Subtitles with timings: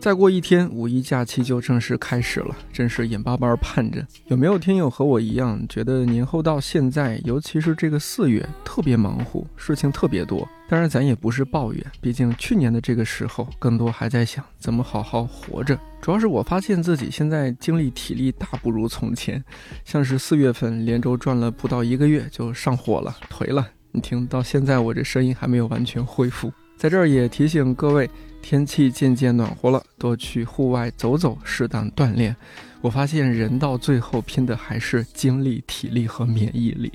[0.00, 4.02] 再过一天，五一假期就正式开始了，真是眼巴巴盼着。
[4.28, 10.48] 有没有听友和我一样，觉得年后到现在，尤其是这个四月，特别忙乎，事情特别多？
[10.70, 15.78] 当然，咱也不是抱怨，毕竟去年的这个时候，更多还在想怎么好好活着。
[16.00, 19.44] 主要是我发现自己现在精力体力大不如从前，
[19.84, 23.68] 像是四月份连轴转了不到一个月就上火了，颓了。
[23.92, 26.50] 你听到现在，我这声音还没有完全恢复。
[26.80, 28.08] 在这儿也提醒各位。
[28.40, 32.34] 天气渐渐暖和了，多去户外走走，适当锻炼。
[32.80, 36.90] 我发现人到最后拼的还是精力、体力和免疫力。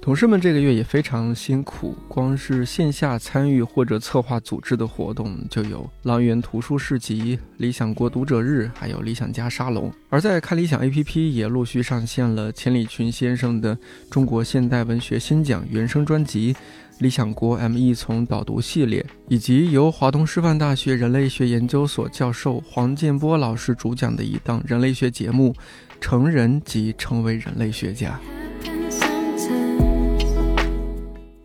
[0.00, 9.92] 同事们这个月也非常辛苦，光是线下参与或者策划组织的活动，就有狼园图书市集、理想国读者日，还有理想家沙龙。
[10.08, 13.76] 而在看理想 APP 也陆续上线了钱理群先生的
[14.08, 16.56] 《中国现代文学新讲》原声专辑。
[16.98, 25.52] 理想国 ME 从导读系列，以及由华东师范大学人类学研究所教授黄建波老师主讲的一档人类学节目
[26.00, 28.18] 《成人及成为人类学家》。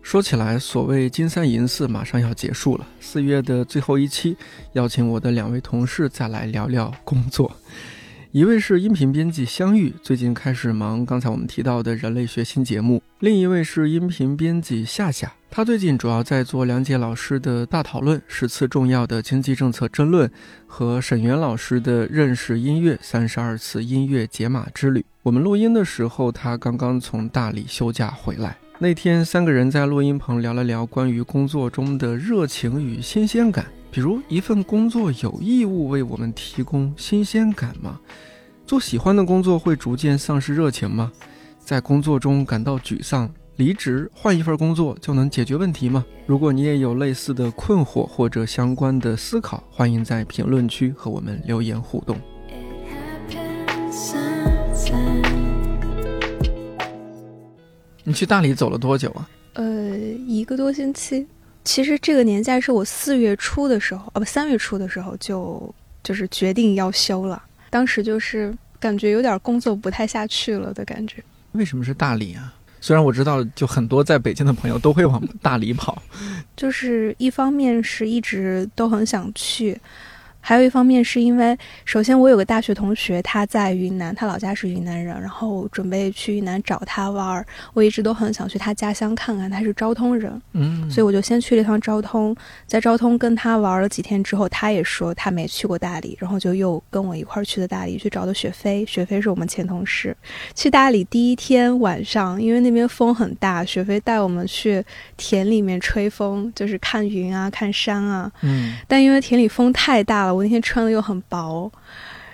[0.00, 4.36] 说起来，所谓金三银四马上要结束了，四月的最后一期，
[4.72, 7.54] 邀请我的两位同事再来聊聊工作。
[8.30, 20.28] 一位是音频编辑相遇，最近开始忙刚才我们提到的人类学新节目；另一位是音频编辑夏夏，他最近主要在做梁杰老师的大讨论十次重要的经济政策争论
[20.66, 25.04] 和沈源老师的认识音乐三十二次音乐解码之旅。
[25.22, 28.56] 我们录音的时候，他刚刚从大理休假回来。
[28.78, 33.66] 那天三个人在录音棚聊了聊关于工作中的热情与新鲜感。
[33.90, 38.00] 比如一份工作有义务为我们提供新鲜感吗？
[38.66, 41.12] 做喜欢的工作会逐渐丧失热情吗？
[41.58, 43.30] 在工作中感到沮丧，
[43.62, 46.04] 离职换一份工作就能解决问题吗？
[46.26, 52.18] 如果你也有类似的困惑或者相关的思考，欢迎在评论区和我们留言互动。
[58.02, 59.30] 你去大理走了多久啊？
[59.52, 59.96] 呃，
[60.26, 61.24] 一个多星期。
[61.62, 67.40] 其实这个年假是我四月初的时候，哦不，三月初的时候就就是决定要休了。
[67.70, 71.22] 当时就是感觉有点工作不太下去了的感觉。
[71.52, 72.52] 为什么是大理啊？
[72.82, 76.02] 虽然我知道，就很多在北京的朋友都会往大理跑。
[76.56, 79.80] 就是一方面是一直都很想去。
[80.44, 87.46] 还有一方面是因为，首先我有个大学同学，他在云南，他老家是云南人，然后准备去云南找他玩儿。
[87.72, 92.36] 我一直都很想去他家乡看看，他是昭通人，嗯，所以我就先去了一趟昭通，
[92.66, 98.84] 在昭通跟他玩了几天之后，他也说他没去过大理，然后就又跟我一块儿去的大理，去找的雪飞。
[98.84, 100.16] 雪飞是我们前同事。
[100.56, 104.84] 去大理第一天晚上，因为那边风很大，雪飞带我们去
[105.16, 110.31] 田里面吹风，就是看云啊，看山啊，嗯，但因为田里风太大了。
[110.32, 111.70] 我那天穿的又很薄，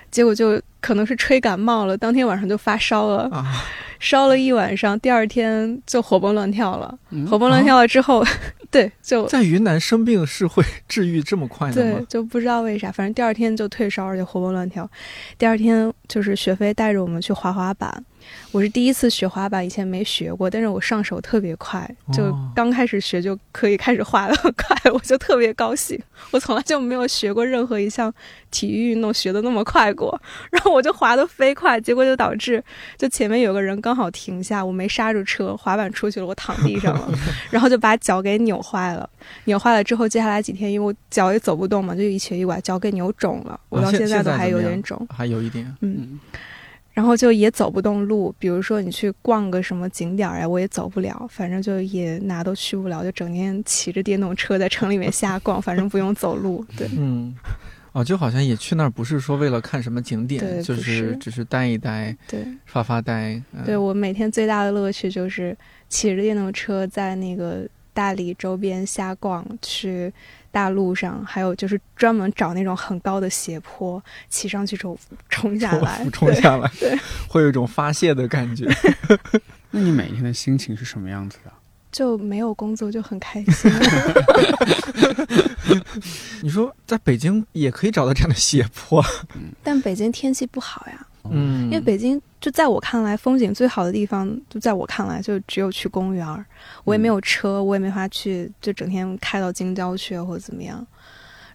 [0.09, 3.29] 结果就可能是吹感冒了，当天晚上就发烧了，
[3.99, 6.97] 烧了一晚上，第二天就活蹦乱跳了。
[7.29, 8.23] 活蹦乱跳了之后，
[8.71, 11.97] 对，就在云南生病是会 治愈这么快的吗？
[11.97, 14.89] 对，就不知道为啥，反正第二天就退烧，而且活蹦乱跳。
[15.37, 18.03] 第二天就是雪飞带着我们去滑滑板。
[18.51, 25.99] 我是第一次学滑板，以前没学过，但是我上手特别快，就刚开始学就可以开始滑的很快， 我就特别高兴。
[26.31, 28.13] 我从来就没有学过任何一项
[28.51, 30.21] 体育运动学的那么快过，
[30.51, 32.61] 然后我就滑的飞快，结果就导致
[32.97, 37.09] 就前面有个人刚好停下，我没刹住车，滑板出去了，我躺地上了，
[37.51, 39.09] 然后就把脚给扭坏了。
[39.45, 46.19] 扭坏了之后，接下来几天因为我脚也走不动嘛，就一瘸一拐，脚给扭肿了，我到现在都还有点肿，还有一点，嗯。
[46.91, 56.65] 然后就也走不动路，比如说你去逛个什么景点儿呀，我也走不了，反正就也哪都去不了，就整天骑着电动车在城里面瞎逛，反正不用走路。
[56.75, 57.33] 对，嗯，
[57.91, 63.41] 哦，就好像也去那儿不是说为了看什么景点，就是只是待一待，对，发发呆。
[63.65, 65.57] 对我每天最大的乐趣就是
[65.87, 70.13] 骑着电动车在那个大理周边瞎逛去。
[70.51, 74.97] 大路上还有就是专门找那种很高的斜坡，骑上去之后
[75.29, 76.97] 冲下来， 冲下来，对，
[77.27, 78.65] 会有一种发泄的感觉。
[79.69, 81.51] 那你每天的心情是什么样子的？
[81.91, 83.71] 就没有工作就很开心。
[86.41, 89.03] 你说在北京也可以找到这样的斜坡。
[89.63, 96.45] 但北京天气不好呀，嗯，因为北京就在我看来，风景最好的地方，就在我看来，就只有去公园儿。
[96.83, 100.85] 我也没有车，我也没法去，就整天开到京郊去或者怎么样。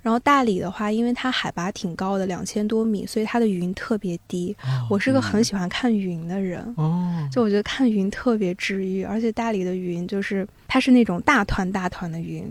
[0.05, 4.55] 然后大理的话，因为它海拔挺高的，两千多米，所以它的云特别低。
[4.91, 12.47] 我是个很喜欢看云的人，哦，就我觉得看云特别治愈，而且大理的云就是它是那种大团大团的云，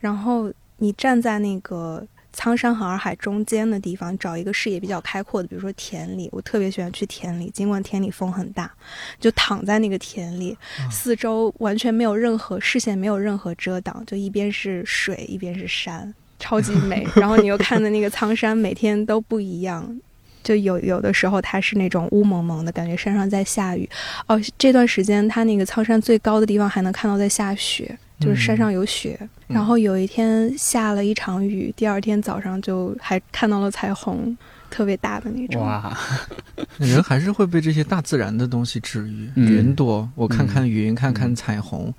[0.00, 8.70] 然后你站在那个苍山和洱海中间的地方，找一个视野比较开阔的，比如说田里，我特别喜欢去田里，尽管田里风很大，
[9.18, 10.54] 就躺在那个田里，
[10.90, 16.12] 四周完全没有任何视线，没有任何遮挡，就一边是水，一边是山，
[16.42, 17.06] 超级美。
[17.14, 19.98] 然后你又看的那个苍山，每天都不一样。
[20.42, 23.88] 就有有的时候它是那种雾蒙蒙的感觉，山上在下雨。
[24.26, 29.16] 哦，这段时间它那个苍山最高的地方还能看到在下雪，就是山上有雪。
[29.20, 34.34] 嗯然后有一天下了一场雨，第二天早上就还看到了彩虹，
[34.70, 35.60] 特别大的那种。
[35.60, 35.94] 哇，
[36.78, 39.30] 人还是会被这些大自然的东西治愈。
[39.36, 41.92] 嗯云朵，我看看云，看看彩虹，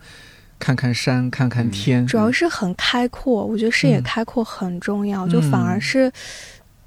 [0.63, 2.07] 看看山，看看天。
[2.07, 5.27] 主要是很开阔，我觉得视野嗯开阔很重要。
[5.27, 6.09] 就反而是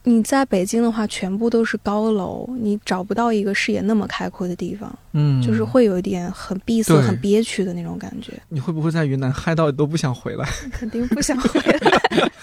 [0.04, 8.32] 你在北京的话，全部都是高楼，你找不到一个视野那么开阔的地方，嗯，就是会有一点很闭塞、很憋屈的那种感觉。
[8.48, 10.48] 你会不会在云南嗨到都不想回来？
[10.72, 11.78] 肯定不想回来。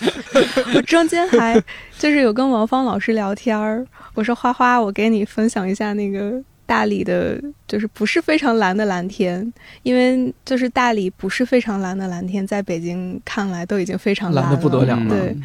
[0.75, 1.59] 我中间还
[1.97, 3.83] 就是有跟王芳老师聊天儿，
[4.13, 15.35] 我说花花，我给你分享一下那个大理的，就是不是非常蓝的蓝天，因为就是大理不是非常蓝的蓝天，在北京看来都已经非常蓝了，得不得了了对。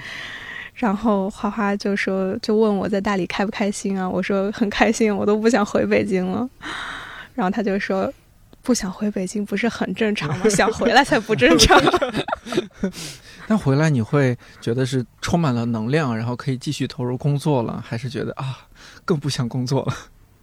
[0.75, 4.09] 然后花花就说，就问我在大理开不开心啊？
[4.09, 6.49] 我说很开心，我都不想回北京了。
[7.35, 8.12] 然后他就说，
[8.62, 10.49] 不想回北京不是很正常吗？
[10.49, 11.82] 想回来才不正常。
[13.49, 18.59] 但回来你会觉得是充满了能量，然后可以继续投入工作了，还是觉得啊
[19.05, 19.94] 更不想工作了？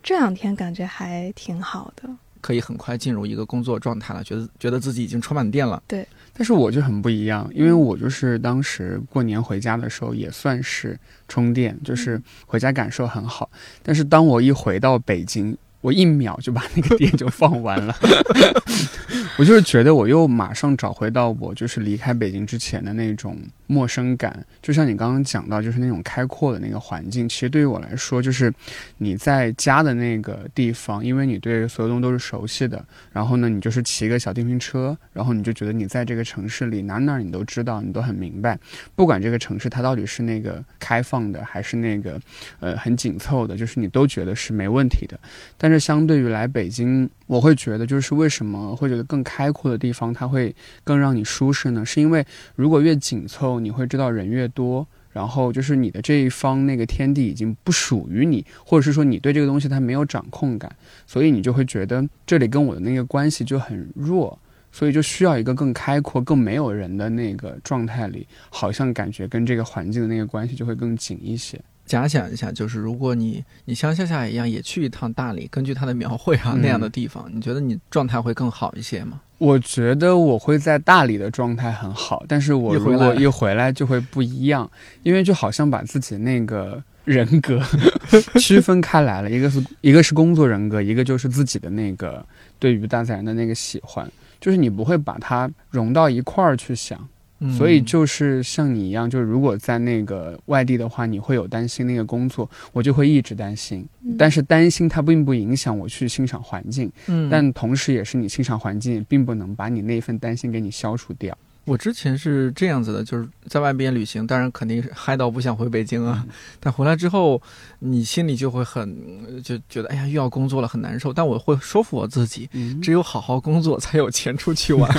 [0.06, 2.08] 这两天感觉还挺好的。
[2.40, 5.82] 可以很快进入一个工作状态了，觉得觉得自己已经充满电了。
[5.88, 10.96] 对但是我就很不一样，因为我就是当时过年回家的时候也算是
[11.28, 13.50] 充电，就是回家感受很好。
[13.82, 17.96] 但是当我一回到北京，我一秒就把那个电就放完了。
[19.38, 23.38] 我就是觉得我又马上找回到我就是离开北京之前的那种
[23.68, 27.30] 陌生感，就像你刚刚讲到，就是那种开阔的那个环境。
[27.30, 28.52] 其实对于我来说，就是
[28.98, 38.58] 你在家的那个地方，因为你对所有东西都是熟悉的，然后呢，你就是骑个小电瓶车，然后你就觉得你在这个城市里哪哪你都知道，你都很明白。
[38.96, 42.20] 不管这个城市它到底是那个开放的，还是那个
[42.60, 45.20] 呃很紧凑的，就是你都觉得是没问题的。
[45.58, 51.86] 但是相对于来北京，我会觉得就是为什么会觉得更开阔的地方它会更让你舒适呢？
[51.86, 52.26] 是因为
[52.56, 54.88] 如果越紧凑，你会知道人越多。
[55.12, 60.70] 然后就是你的这一方那个天地已经不属于你，或者是说你对这个东西它没有掌控感，
[61.08, 64.38] 所以你就会觉得这里跟我的那个关系就很弱，
[64.74, 71.58] 所以就需要一个更开阔、更没有人的那个状态里，好像感觉跟这个环境的那个关系就会更紧一些。
[71.86, 79.22] 假想一下，就是如果你你像夏夏一样也去一趟大理，根据他的描绘啊、嗯那样的地方，你觉得你状态会更好一些吗？
[79.38, 84.70] 我觉得我会在大理的状态很好，但是我一回来如果一回来就会不一样，
[85.04, 87.62] 因为就好像把自己那个人格
[88.40, 92.26] 区分开来了，一个是一个是工作人格，一个就是自己的那个
[92.58, 96.98] 对于大自然的那个喜欢，就是你不会把它融到一块儿去想。
[97.40, 103.86] 嗯所以就是像你一样，就是如果在那个外地的话，你会有担心那个工作，我就会一直担心。
[104.04, 111.38] 嗯但是担心它并不影响我去欣赏环境，嗯，但同时也是你欣赏环境，也并不能把你那份担心给你消除掉。
[111.66, 116.24] 我之前是这样子的，就是在外边旅行，当然肯定是嗨到不想回北京啊。
[116.60, 117.42] 但回来之后，
[117.80, 121.12] 你心里就会很就觉得，哎呀，又要工作了，很难受。
[121.12, 124.90] 但我会说服我自己，嗯只有好好工作，才有钱出去玩，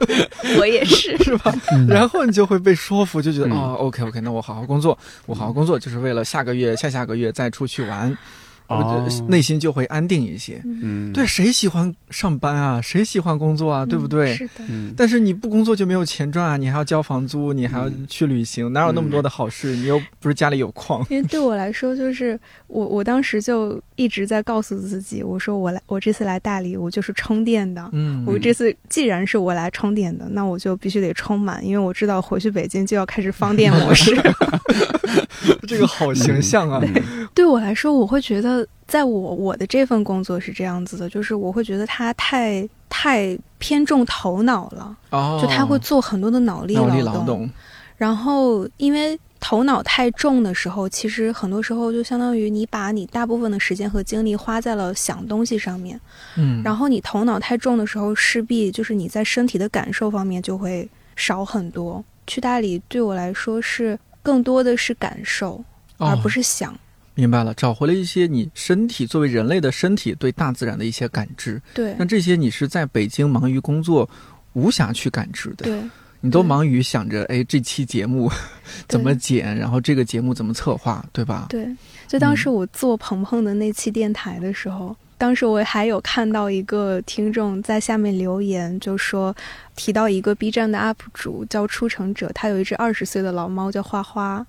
[0.60, 1.16] 我也是。
[1.24, 1.52] 是吧？
[1.88, 8.16] 然后你就会被说服，就觉得嗯哦，OK OK，那我好好工作，我好好工作就是为了下个月、下下个月再出去玩， 我
[8.76, 10.60] 哦就内心就会安定一些。
[10.64, 12.80] 嗯，对，谁喜欢上班啊？
[12.80, 13.84] 谁喜欢工作啊？
[13.84, 14.34] 对不对？
[14.34, 19.74] 是的，嗯，但是你不工作就没有钱赚啊，你还要交房租，你还要嗯去旅行，哪有那么多的好事？
[19.76, 21.04] 你又不是家里有矿。
[21.10, 27.86] 因为对我来说，就是我我当时就一直在告诉自己，我说我来，我这次来大理，我就是充电的。
[27.92, 34.16] 嗯我这次既然是我来充电的，那我就必须得充满，因为我知道回去北京就要开始放电模式。
[35.68, 36.80] 这个好形象啊！
[36.82, 47.48] 嗯对我来说，我会觉得，在我我的这份工作是这样子的，就是我会觉得它太太偏重头脑了，哦，就他会做很多的脑力脑力劳劳动，
[47.96, 55.98] 然后因为头脑太重的时候，其实很多时候就相当于你把你大部分的时间和精力花在了想东西上面。
[56.36, 62.04] 嗯，然后你头脑太重的时候，势必就是你在身体的感受方面就会少很多。
[62.26, 65.64] 去大理对我来说是更多的是感受，
[65.96, 66.78] 而不哦是想。
[67.14, 71.60] 明白了，找回了一些你身体作为人类的身体对大自然的一些感知。
[71.74, 74.08] 对那这些你是在北京忙于工作，
[74.52, 75.64] 无暇去感知的。
[75.64, 75.82] 对
[76.20, 78.30] 你都忙于想着，哎，这期节目
[78.88, 81.46] 怎么剪，然后这个节目怎么策划，对吧？
[81.48, 81.68] 对，
[82.06, 89.34] 就当嗯时我做鹏鹏的那期电台的时候，当时我还有看到一个听众在下面留言，就说
[89.76, 94.46] 提到一个 B 站的 UP 主叫出城者，他有一只二十岁的老猫叫花花。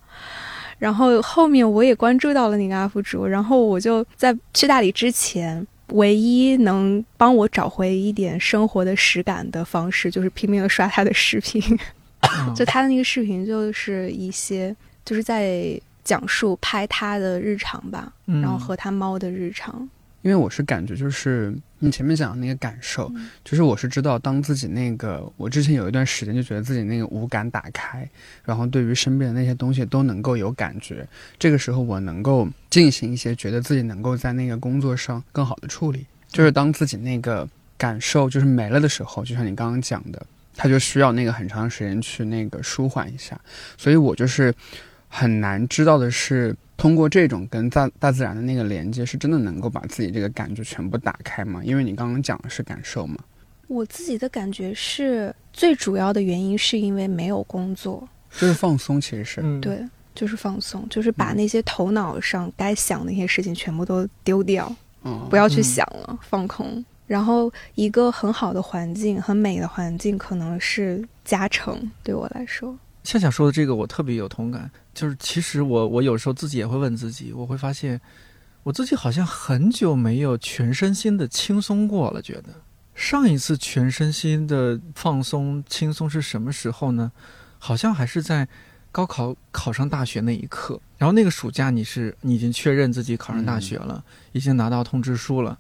[0.78, 11.62] 然后后面我也关注到了那个 UP 主，然后我就在去大理之前，唯一能帮我找回一点生活的实感的方式，就是拼命的刷他的视频。
[12.22, 19.90] 嗯 就他的那个视频，就是一些就是在讲述拍他的日常吧，嗯然后和他猫的日常。
[20.22, 21.52] 因为我是感觉就是
[21.84, 28.08] 你前面讲的那个感受，嗯就是我是知道，当自己那个我之前有一段时间就觉得自己那个五感打开，
[28.46, 31.08] 然后对于身边的那些东西都能够有感觉，
[31.40, 36.06] 这个时候我能够进行一些觉得自己能够在那个工作上更好的处理。
[36.28, 43.38] 就是当自己那个感受就是没了的时候，就像你刚刚讲的，他就需要那个很长时间去那个舒缓一下，
[43.76, 44.54] 所以我就是
[45.12, 46.56] 很难知道的是。
[46.78, 51.62] 通过这种跟大大自然的那个连接，是真的能够把自己这个感觉全部打开吗？
[51.64, 53.20] 因为你刚刚讲的是感受嘛。
[53.68, 59.42] 我自己的感觉是最主要的原因是因为没有工作，就是放松，其实是。
[59.44, 66.84] 嗯，对，就是放松，就是把嗯那些头脑上该想的一些事情全部都丢掉，嗯，不要去嗯想了，放空。
[67.06, 72.76] 然后一个很好的环境，很美的环境，可能是加成对我来说。
[73.04, 78.00] 夏夏说的这个我特别有同感，就是其实我我有时候自己也会问自己，我会发现
[78.64, 82.62] 我自己好像很久没有全身心的轻松过了，觉得
[82.94, 87.12] 上一次全身心的放松轻松是什么时候呢？
[87.58, 88.48] 好像还是在
[88.92, 95.58] 高考考上大学那一刻，然后那个暑假你是你已经确认自己考上大学了，已经拿到通知书了，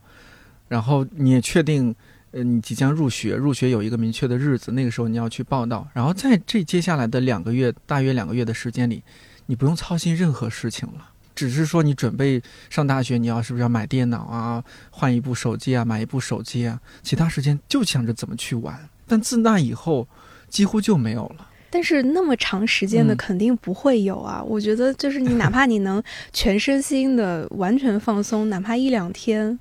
[0.68, 1.96] 然后你也确定。
[2.32, 5.88] 呃，你即将入学，入学有一个明确的日子，那个时候你要去报到。
[5.94, 9.04] 然后在这接下来的两个月，大约两个月的时间里，
[9.48, 18.90] 你不用操心任何事情了，只是说你准备上大学，你要是不是要买电脑啊，换一部手机啊，买一部手机啊，其他时间就想着怎么去玩。
[19.08, 20.08] 但自那以后，
[20.48, 21.50] 几乎就没有了。
[21.70, 24.44] 但是那么长时间的嗯肯定不会有啊！
[24.44, 29.58] 我觉得就是你哪怕你能全身心的完全放松，哪怕一两天，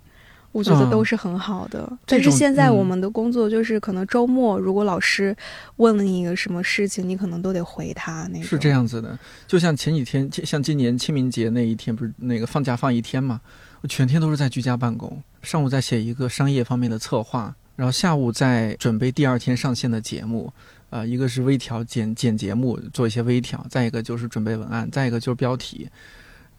[0.52, 1.90] 我觉得嗯都是很好的。
[2.06, 5.36] 但是现在嗯我们的工作就是可能周末如果老师
[5.76, 8.42] 问了你一个什么事情，你可能都得回他那种。
[8.42, 13.40] 是这样子的，就像前几天，像今年清明节那一天，不是那个放假放一天嘛？
[13.82, 20.52] 我全天都是在居家办公，上午在写一个商业方面的策划，然后下午在准备第二天上线的节目，
[20.90, 25.88] 呃，一个是微调剪剪节目，做一些微调，再一个就是准备文案，再一个就是标题。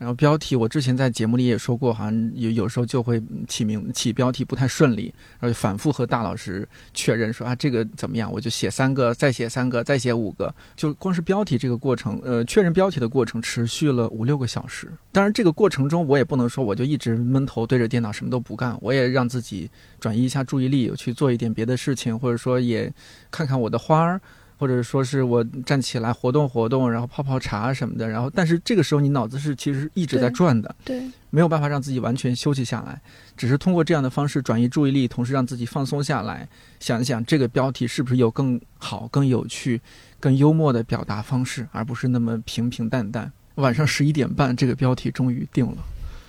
[0.02, 14.92] 然后标题，我之前在节目里也说过，好像有有时候就会起名起标题不太顺利，然后反复和大老师确认说啊这个怎么样，我就写三个，再写三个，再写五个，就光是标题这个过程，呃，确认标题的过程持续了五六个小时。
[15.12, 22.92] 当然，这个过程中我也不能说我就一直闷头对着电脑什么都不干，我也让自己转移一下注意力，去做一点别的事情，或者说也
[23.30, 24.20] 看看我的花儿。
[24.62, 31.02] 或者说是我站起来活动活动，然后泡泡茶什么的，然后但是这个时候你脑子是其实一直在转的，对，
[31.32, 33.02] 没有办法让自己完全休息下来，
[33.36, 36.48] 只是通过这样的方式转移注意力，同时让自己放松下来，
[36.80, 39.82] 想一想这个标题是不是有更好、更有趣、
[40.20, 43.32] 更幽默的表达方式，而不是那么平平淡淡。
[43.56, 45.78] 晚上十一点半，这个标题终于定了。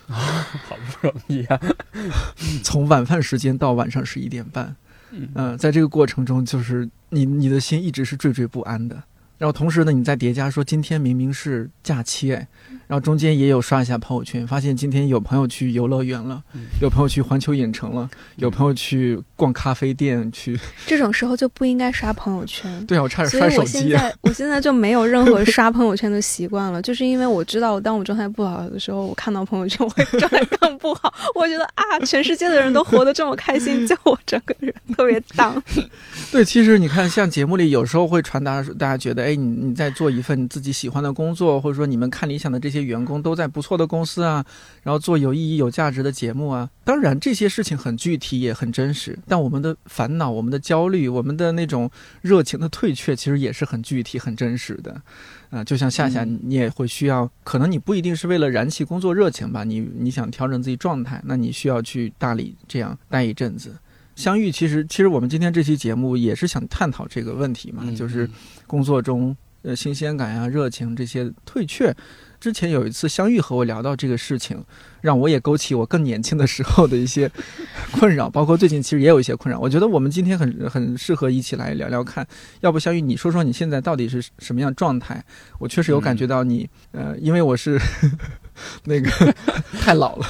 [0.09, 1.61] 好不容易啊。
[2.63, 4.75] 从晚饭时间到晚上十一点半，
[5.35, 9.03] 嗯、在这个过程中，就是你你的心一直是惴惴不安的。
[9.43, 12.47] 然后同时呢，你再叠加说今天明明是假期哎，
[12.87, 20.57] 然后中间也有刷一下朋友圈，发现今天有朋友去游乐园了，嗯有朋友去环球影城了，有朋友去逛咖啡店去。
[20.87, 22.87] 这种时候就不应该刷朋友圈。
[22.87, 23.79] 对啊，我差点摔手机。
[23.79, 31.13] 我现在我现在就没有任何刷朋友圈的习惯了， 就是因为我知道，当我状态不好的时候，我看到朋友圈，我会状态更不好。
[31.35, 35.61] 我觉得啊，全世界的人都活得这么开心，就我整个人特别荡。
[36.31, 44.45] 对，其实你看，像节目里有时候会传达大家觉得，哎，你你在做一份自己喜欢的工作，或者说你们看理想的这些些员工都在不错的公司啊，
[44.83, 46.69] 然后做有意义、有价值的节目啊。
[46.85, 49.17] 当然，这些事情很具体，也很真实。
[49.29, 51.89] 但我们的烦恼、我们的焦虑、我们的那种
[52.23, 55.01] 热情的退却，其实也是很具体、很真实的。
[55.51, 63.77] 啊，就像夏夏，你也会需要，可能你不一定是为了燃起工作热情吧，你你想调整自己状态，那你需要去大理这样待一阵子。
[64.15, 68.29] 相遇，其实其实我们今天这期节目也是想探讨这个问题嘛，就是
[68.67, 71.95] 工作中呃新鲜感呀、热情这些退却。
[72.39, 74.65] 之前有一次相遇和我聊到这个事情，
[75.01, 77.31] 让我也勾起我更年轻的时候的一些
[77.93, 79.61] 困扰，包括最近其实也有一些困扰。
[79.61, 82.27] 我觉得我们今天很很适合一起来聊聊看，
[82.61, 85.25] 要不相遇你说说你现在到底是什么样状态？
[85.61, 87.81] 我确实有感觉到你，呃，因为我是。
[88.85, 89.11] 那个
[89.81, 90.27] 太老了，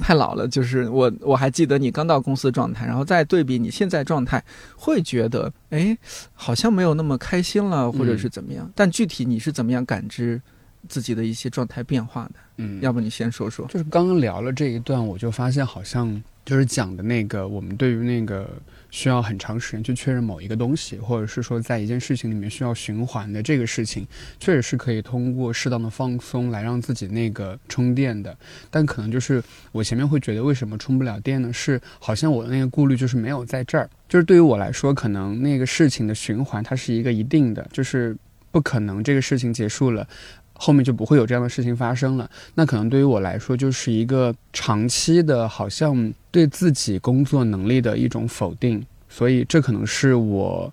[0.00, 0.46] 太老了。
[0.46, 4.42] 就是我我还记得你刚到公司状态，然后再对比你现在状态，
[4.76, 5.96] 会觉得哎，
[6.32, 8.70] 好像没有那么开心了，或者是怎么样。
[8.74, 10.40] 但具体你是怎么样感知
[10.88, 12.34] 自己的一些状态变化的？
[12.58, 13.66] 嗯，要不你先说说。
[13.66, 18.48] 就是刚刚聊了这一段，我就发现好像就是讲的那个我们对于那个。
[18.94, 24.06] 需要很长时间去确认某一个东西，或者是说在一件事情里面需要循环的这个事情，
[24.38, 28.34] 确实是可以通过适当的放松来让自己那个充电的。
[28.70, 31.52] 但可能就是我前面会觉得为什么充不了电呢？
[31.52, 33.90] 是好像我的那个顾虑就是没有在这儿。
[34.08, 38.16] 就是对于我来说，可能那个事情的循环它是一个一定的，就是
[38.52, 40.06] 不可能这个事情结束了。
[40.54, 42.30] 后面就不会有这样的事情发生了。
[42.54, 48.84] 那可能对于我来说，就是一个长期的，好像对自己工作能力的一种否定。
[49.08, 50.72] 所以这可能是我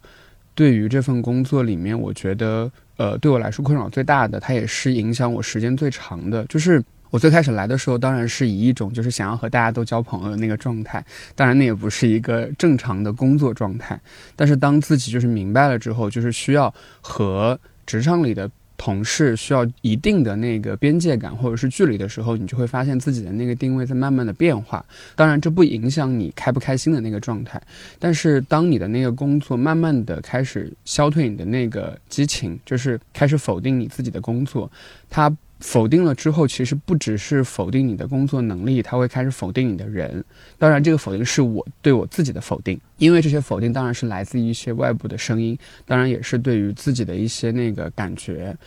[0.55, 6.45] 对于这份工作里面，我觉得呃，对我来说困扰最大的，它也是影响我时间最长的。
[6.45, 11.03] 就是我最开始来的时候，当然是以一种就是想要和大家都交朋友的那个状态，
[11.35, 13.99] 当然那也不是一个正常的工作状态。
[14.35, 18.49] 但是当自己就是明白了之后，就是需要和职场里的。
[18.83, 24.83] 同事需要一定的那个边界感或者是距离的时候，你就会发现自己的那个定位在慢慢的变化。
[25.15, 27.61] 当然，这不影响你开不开心的那个状态。
[27.99, 34.71] 但是，当你的那个工作慢慢的开始消退你的那个激情，就是开始否定你自己的工作，
[35.11, 35.31] 它。
[35.61, 40.23] 否定了之后，其实不只是否定你的工作能力，他会开始否定你的人。
[40.57, 48.57] 当然，这个否定是我对我自己的否定，因为这些否定当然是来自于一些外部的声音，当然也是对于自己的一些那个感觉。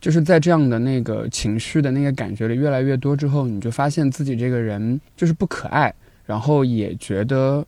[0.00, 5.92] 就是在这样的那个情绪的那个感觉里越来越多之后，你就发现自己这个人就是不可爱，
[6.24, 7.66] 然后也觉得，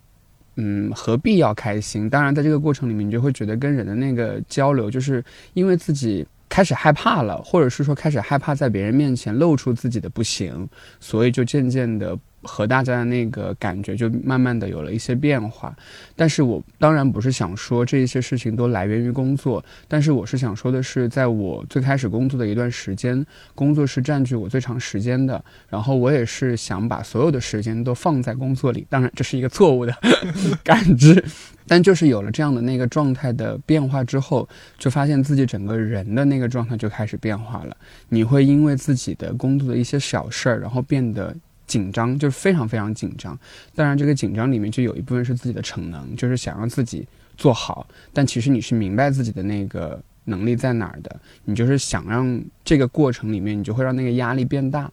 [0.55, 2.09] 嗯，何必要开心？
[2.09, 6.25] 当然，在这个过程里面，你就会觉得跟人的那个交流，就是因为自己。
[6.49, 10.69] 开始害怕了，或者是说开始害怕在别人面前露出自己的不行，
[11.01, 12.19] 所以就渐渐的。
[12.49, 15.77] 和大家的那个感觉就慢慢的有了一些变化，
[16.17, 29.95] 但是我当然不是想说这一些事情都来源于工作，但是我是想说的是，在我最开始工作的一段时间，工作是占据我最长时间的，然后我也是想把所有的时间都放在工作里，当然这是一个错误的
[30.65, 31.23] 感知，
[31.67, 37.77] 但就是有了这样的那个状态的变化之后，就发现自己整个人的那个状态就开始变化了，
[38.09, 41.37] 你会因为自己的工作的一些小事儿，然后变得。
[41.69, 43.39] 紧张就是非常非常紧张，
[43.77, 47.87] 当然这个紧张里面就有一部分是自己的逞能，就是想让自己做好。
[48.13, 54.91] 但其实你是明白自己的那个能力在哪儿的，你就是想让这个过程里面，你就会让那个压力变大。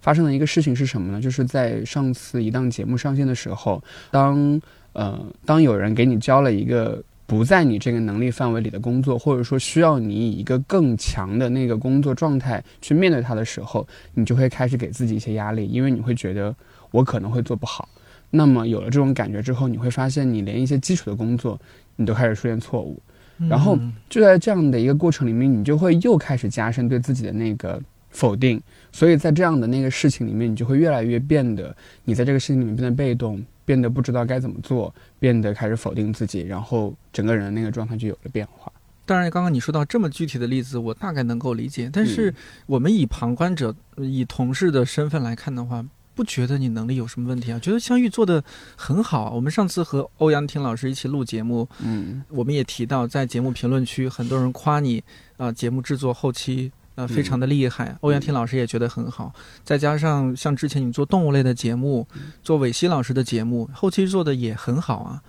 [0.00, 1.20] 发生的一个事情是什么呢？
[1.20, 4.60] 就是在上次一档节目上线的时候，当
[4.92, 7.02] 呃当有人给你交了一个。
[7.28, 16.56] 不在你这个能力范围里的工作，或者说需要你以一个更强的那个工作状态去面对它的时候，你就会开始给自己一些压力，因为你会觉得
[16.90, 17.86] 我可能会做不好。
[18.30, 21.60] 那么有了这种感觉之后，你会发现你连一些基础的工作
[21.96, 22.98] 你都开始出现错误，
[23.36, 28.58] 然后就在这样的一个过程里面，你就会又开始加深对自己的那个否定。
[28.90, 33.44] 所以在这样的那个事情里面，你就会越来越变得你在这个事情里面变得被动。
[33.68, 38.72] 变得不知道该怎么做，变得开始否定自己，然后整个人那个状态就有了变化。
[39.04, 41.90] 当然，刚刚你说到这么具体的例子，我大概能够理解。
[41.92, 47.58] 但是我们以旁观者、以同事的身份来看的话，不觉得你能力有什么问题啊？
[47.58, 48.42] 觉得相遇做的
[48.74, 49.34] 很好。
[49.34, 55.04] 我们上次和欧阳婷老师一起录节目，嗯，我们也提到在节目评论区，很多人夸你
[55.36, 56.72] 啊，节目制作后期。
[56.98, 59.32] 呃，非常的厉害，欧阳婷老师也觉得很好。
[59.62, 62.04] 再加上像之前你做动物类的节目，
[62.42, 65.22] 做韦西老师的节目，后期做的也很好啊。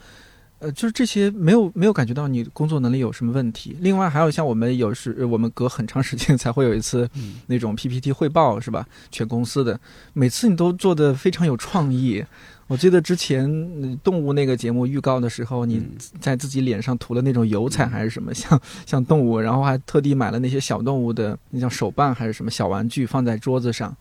[0.57, 3.77] 呃，就是这些没有没有感觉到你工作能力有什么问题。
[3.81, 7.07] 另外还有像我们有时我们隔很长时间才会有一次
[7.45, 8.87] 那种 PPT 汇报是吧？
[9.11, 9.79] 全公司的
[10.13, 12.25] 每次你都做的非常有创意。
[12.69, 13.49] 我记得之前
[14.03, 15.81] 动物那个节目预告的时候，你
[16.21, 23.97] 在自己脸上涂了那种油彩还是什么，像像动物，然后还特地买了那些小动物的，那叫手办还是什么小玩具放在桌子上，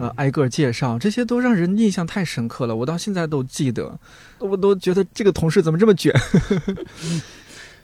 [0.00, 4.00] 呃，挨个介绍，这些都让人印象太深刻了，我到现在都记得，
[4.38, 6.10] 我都觉得这个同事怎么这么卷。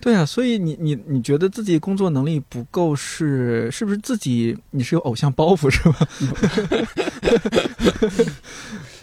[0.02, 6.08] 对啊，所以你你你觉得自己工作能力不够是是不是自己你是有偶像包袱是吧？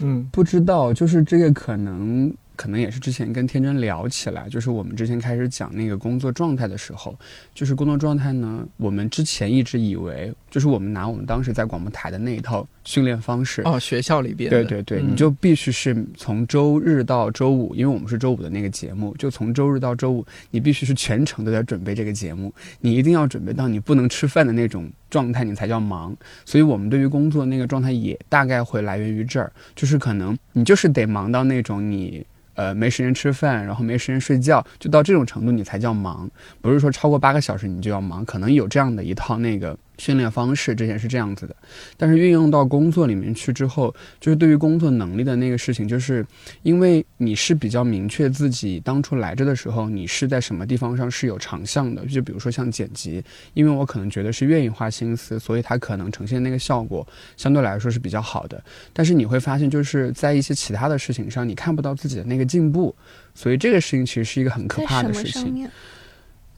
[0.00, 2.30] 嗯，不知道，就是这个可能。
[2.56, 7.18] 可能也是之前跟天真聊起来，就是我们之前开始讲那个工作状态的时候，
[7.54, 26.16] 就是工作状态呢，我们之前一直以为，就是我们拿我们当时在广播台的那一套训练方式哦，学校里边，对对对，你就必须是从周日到周五，因为我们是周五的那个节目，就从周日到周五，你必须是全程都在准备这个节目，你一定要准备到你不能吃饭的那种状态，你才叫忙。
[26.44, 32.26] 所以我们对于工作那个状态也大概会来源于这儿，就是可能你就是得忙到那种你。
[32.54, 36.28] 呃，没时间吃饭，然后没时间睡觉，就到这种程度，你才叫忙。
[36.60, 39.74] 不是说超过八个小时你就要忙，可能有这样的一套那个。
[40.00, 41.54] 训练方式之前是这样子的，
[41.98, 46.26] 但是运用到工作里面去之后，就是对于工作能力的那个事情，就是
[46.62, 52.06] 因为你是比较明确自己当初来着的时候，你是在什么地方上是有长项的。
[52.06, 58.62] 就比如说像剪辑，因为我可能觉得是愿意花心思，所以它可能呈现那个效果相对来说是比较好的。
[58.94, 62.96] 但是你会发现，就是在一些其他的事情上，你看不到自己的那个进步，
[63.34, 65.68] 所以这个事情其实是一个很可怕的事情。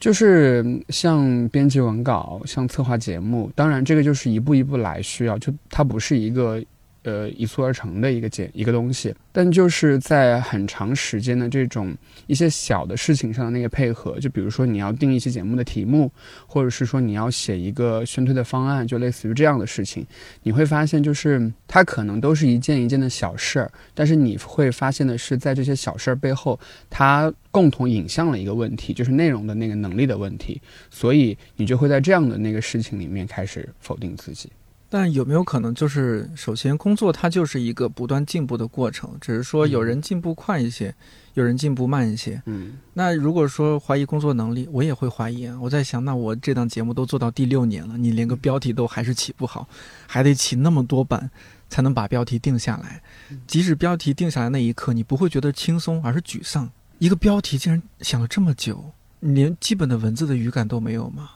[0.03, 6.61] 就是像编辑文稿，像策划节目，当然这个就是一步一步来，需要就它不是一个。
[7.05, 11.93] 呃，一蹴而成的一个简一个东西，但就是在很长时间的这种
[12.29, 16.11] 一些小的事情上的那个配合，就比如说你要定一期节目的题目，
[16.47, 20.07] 或者是说你要写一个宣推的方案，就类似于这样的事情，
[20.45, 34.49] 你会发现就是它可能都是一件一件的小事儿，但是你会发现的是，在这些小事儿背后，它共同引向了一个问题，就是内容的那个能力的问题，所以你就会在这样的那个事情里面开始否定自己。
[34.95, 40.95] 但有没有可能，就是首先工作它就是一个不断进步的过程，只是说有人进步快一些，
[41.33, 42.43] 有人进步慢一些。
[42.45, 45.59] 嗯，那如果说怀疑工作能力，我也会怀疑啊。
[45.59, 49.67] 我在想，那我这档节目都做到第六年了，你连个标题都还是起不好，
[50.07, 51.31] 还得起那么多版
[51.71, 53.01] 才能把标题定下来。
[53.47, 56.71] 即使标题定下来那一刻，你不会觉得轻松，而是沮丧。
[56.99, 61.31] 一个标题竟然想了这么久，你连基本的文字的语感都没有吗？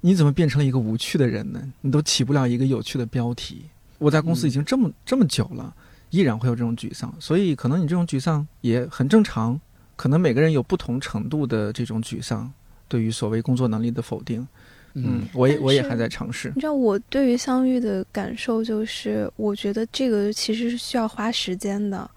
[0.00, 1.60] 你怎么变成了一个无趣的人呢？
[1.80, 3.64] 你都起不了一个有趣的标题。
[3.98, 5.74] 我在公司已经这么这么久了，
[6.10, 9.60] 依然会有这种沮丧，所以可能你这种沮丧也很正常。
[9.96, 12.48] 可能每个人有不同程度的这种沮丧，
[12.86, 14.46] 对于所谓工作能力的否定。
[14.94, 16.52] 嗯，我也我也还在尝试。
[16.54, 22.08] 你知道，我对于相遇的感受就是，我觉得这个其实是需要花时间的，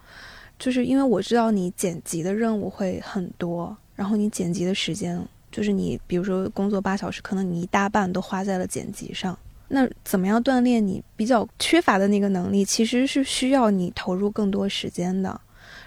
[0.59, 5.19] 就是因为我知道你剪辑的任务会很多，然后你剪辑的时间。
[5.51, 9.37] 就是你，比如说工作八小时，可能你一大半都花在了剪辑上。
[9.67, 12.65] 那怎么样锻炼你比较缺乏的那个能力？
[12.65, 15.39] 其实是需要你投入更多时间的。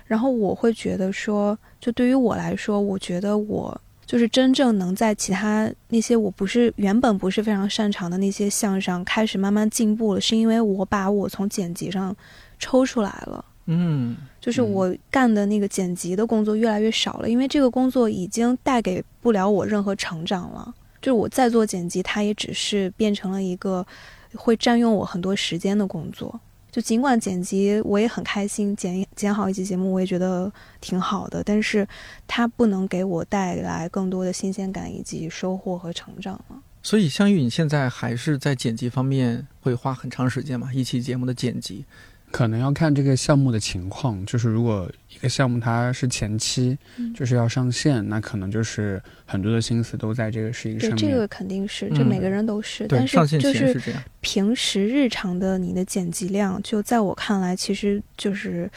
[0.07, 12.15] 然后我会觉得说，就对于我来说，我觉得我就是真正能在其他那些我不是原本不是非常擅长的那些项上开始慢慢进步了，是因为我把我从剪辑上
[12.59, 13.45] 抽出来了。
[13.67, 20.75] 嗯，就是我干的那个剪辑的工作越来越少了，因为这个工作已经带给不了我任何成长了。
[21.01, 23.87] 就是我在做剪辑，它也只是变成了一个
[24.35, 26.41] 会占用我很多时间的工作。
[26.71, 30.51] 就尽管剪辑我也很开心，剪剪好一期节目我也觉得
[30.81, 31.87] 挺好的，但是
[32.27, 36.63] 它不能给我带来更多的新鲜感以及收获和成长了。
[36.83, 40.73] 所以，相遇，你现在还是在剪辑方面会花很长时间嘛？
[40.75, 41.85] 一期节目的剪辑。
[42.35, 46.77] 可能要看这个项目的情况，就是如果一个项目它是前期
[47.15, 50.97] 就是要上线，那可能就是很多的心思都在这个事情上面。
[50.99, 52.89] 这个肯定是，这每个人都是。
[52.89, 53.81] 但是就是
[54.21, 58.69] 平时日常的你的剪辑量，就在我看来，其实就是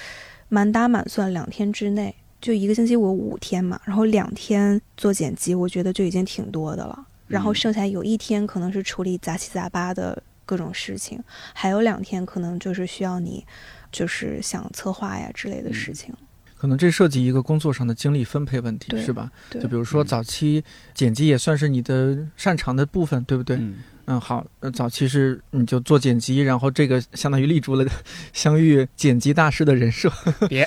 [0.50, 7.08] 满打满算两天之内，就一个星期我五天嘛，然后两天做剪辑，我觉得就已经挺多的了。
[7.26, 10.22] 然后剩下有一天可能是处理杂七杂八的。
[10.48, 13.46] 各种事情，还有两天可能就是需要你，
[13.92, 16.12] 就是想策划呀之类的事情。
[16.56, 19.32] 可能这涉及一个工作上的精力分配问题，是吧？
[19.52, 20.64] 就比如说早期
[20.96, 23.58] 剪辑也算是你的擅长的部分，对不对？
[23.58, 23.76] 嗯，
[24.20, 27.86] 好，呃，早期是你就做剪辑，然后这个相当于立住了
[28.32, 30.10] 相遇剪辑大师的人设。
[30.48, 30.66] 别，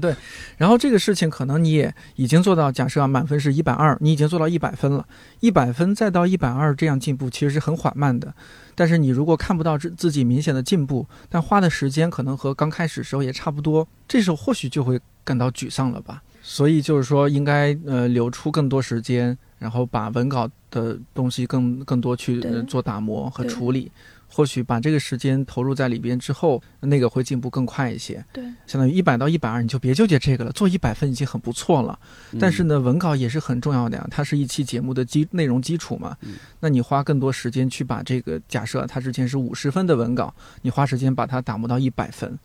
[0.00, 0.14] 对，
[0.56, 5.04] 然后这个事情可能你也已经做到，假设满分是一百二，你已经做到一百分了，
[5.40, 8.32] 一百分再到一百二，这样进步其实是很缓慢的。
[8.76, 16.22] 但是你如果看不到自自己明显的进步，但花的时间可能和刚开始时候也差不多，这时候或许就会感到沮丧了吧。
[16.40, 23.90] 所以就是说，应该呃留出更多时间，然后把文稿的东西更更多去做打磨和处理。
[24.30, 28.22] 或许把这个时间投入在里边之后，那个会进步更快一些。
[28.30, 31.98] 对，相当于一百到一百二，你就别纠结这个了，做一百分已经很不错了。
[32.38, 36.14] 但是呢，文稿也是很重要的呀，它是一期节目的基内容基础嘛。
[36.20, 42.38] 嗯那你花更多时间去把这个，假设它之前是五十分的文稿，你花时间把它打磨到一百分，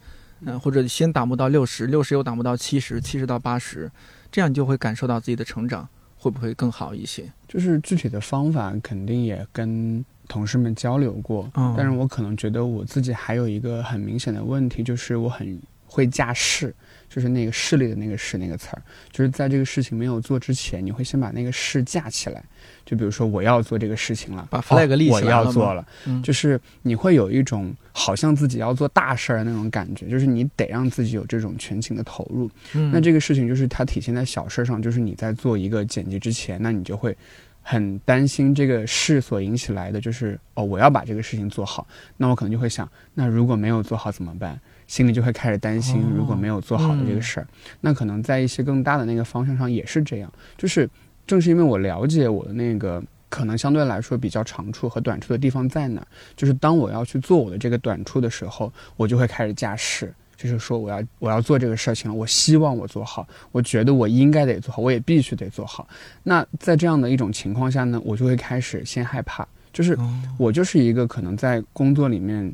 [0.45, 3.91] 嗯、或者先打磨到六十，六十又打磨到七十，七十到八十，
[4.31, 5.85] 这样你就会感受到自己的成长
[6.23, 7.29] 会不会更好一些？
[7.49, 16.73] 就是具体的方法肯定也跟同事们交流过，嗯但是我可能觉得我自己还有一个很明显的问题，就是我很会架势，
[17.09, 18.81] 就是那个势力的那个势那个词儿，
[19.11, 22.41] 就是在这个事情没有做之前，你会先把那个势架起来，
[22.85, 32.49] 就比如说我要做这个事情了，把 flag 立起来哦我要做了，嗯，就是你会有一种好像自己要做大事儿的那种感觉，就是你得让自己有这种全情的投入。
[32.73, 37.15] 嗯那这个事情就是它体现在小事上，就是你在做一个剪辑之前，那你就会
[37.61, 44.59] 很担心这个事所引起来的，就是哦，我要把这个事情做好，那我可能就会想，那如果没有做好怎么办？
[44.85, 47.47] 心里就会开始担心哦，如果没有做好的这个事儿，
[47.79, 50.31] 那可能在一些更大的那个方向上也是这样。
[50.57, 50.87] 就是
[51.25, 60.13] 正是因为我了解我的那个可能相对来说比较长处和短处的地方在哪儿，就是当我要去做我的这个短处的时候，我就会开始架势。
[60.35, 65.87] 就是说，我要我要做这个事情了，我希望我做好，我觉得我应该得做好，我也必须得做好。
[66.23, 72.53] 那在这样的一种情况下呢，我就会开始先害怕，就是哦我就是一个可能在工作里面，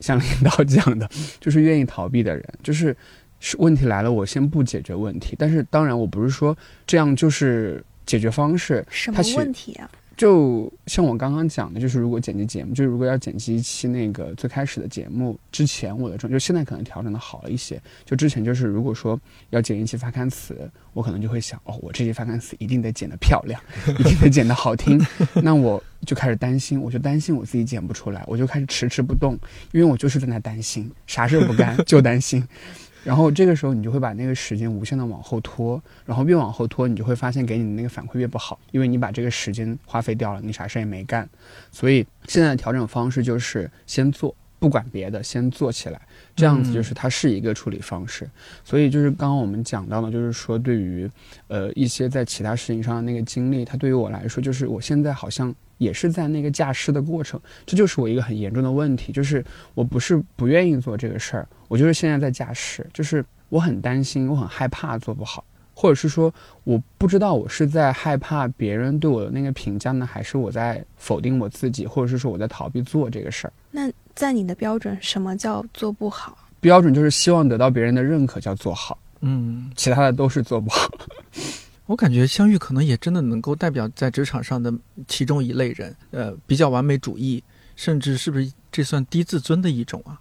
[0.00, 2.96] 像领导讲的，就是愿意逃避的人，就是
[3.38, 5.36] 是问题来了，我先不解决问题。
[5.38, 9.90] 但是当然，我不是说这样就是解决方式，什么问题啊？
[10.14, 17.80] 就像我刚刚讲的，就是如果剪辑节目，就是如果要剪辑一期那个最开始的节目之前，我的状就现在可能调整的好了一些。
[18.04, 19.18] 就之前就是如果说
[19.50, 23.60] 要剪一期发刊词，我可能就会想，哦，我这期发刊词一定得剪得漂亮，
[23.98, 25.04] 一定得剪得好听。
[25.42, 29.36] 那我就开始担心，我就担心我自己剪不出来，我就开始迟迟不动，
[29.72, 32.46] 因为我就是在那担心，啥事不干就担心。
[33.04, 41.28] 然后这个时候你就会把那个时间无限的往后拖，然后越往后拖，你就会发现给你的那个反馈越不好，因为你把这个时间花费掉了，你啥事也没干。
[41.70, 46.00] 所以现在的调整方式就是先做，不管别的，先做起来，
[46.36, 48.28] 这样子就是它是一个处理方式。
[48.64, 51.10] 所以就是刚刚我们讲到的，就是说对于
[51.48, 65.44] 呃一些在其他事情上的那个经历，它对于我来说，就是我现在好像也是在那个驾驶的过程，这就是我一个很严重的问题，就是我不是不愿意做这个事儿，我就是现在在驾驶，就是我很担心，我很害怕做不好。
[65.74, 66.32] 或者是说，
[66.64, 73.52] 我不知道我是在害怕别人对我的那个评价呢，还是我在否定我自己，或者是说我在逃避做这个事儿。
[73.70, 76.36] 那在你的标准，什么叫做不好？
[76.60, 80.88] 标准就是希望得到别人的认可，叫做好，嗯，其他的都是做不好。
[81.86, 84.72] 我感觉相遇可能也真的能够代表在职场上的
[85.06, 87.42] 其中一类人，呃，比较完美主义，
[87.76, 90.20] 甚至是不是这算低自尊的一种啊？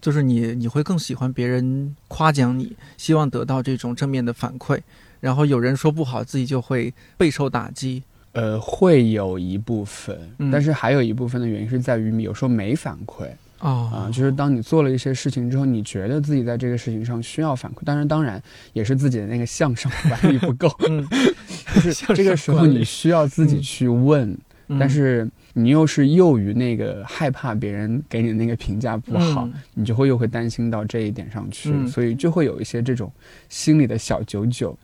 [0.00, 4.80] 就是你你会更喜欢别人夸奖你，希望得到这种正面的反馈，
[5.20, 8.02] 然后有人说不好，自己就会备受打击。
[8.32, 18.42] 呃，会有一部分，嗯但是还有一部分的原因是在于有时候没反馈哦啊、就是当你做了一些事情之后，你觉得自己在这个事情上需要反馈，当然当然
[18.72, 21.06] 也是自己的那个向上管理不够，嗯，
[21.74, 24.38] 就是这个时候你需要自己去问，嗯
[24.78, 33.10] 但是你又是囿于那个害怕别人给你的那个评价不好，嗯你就会又会担心到这一点上去，嗯所以就会有一些这种
[33.48, 34.76] 心里的小九九。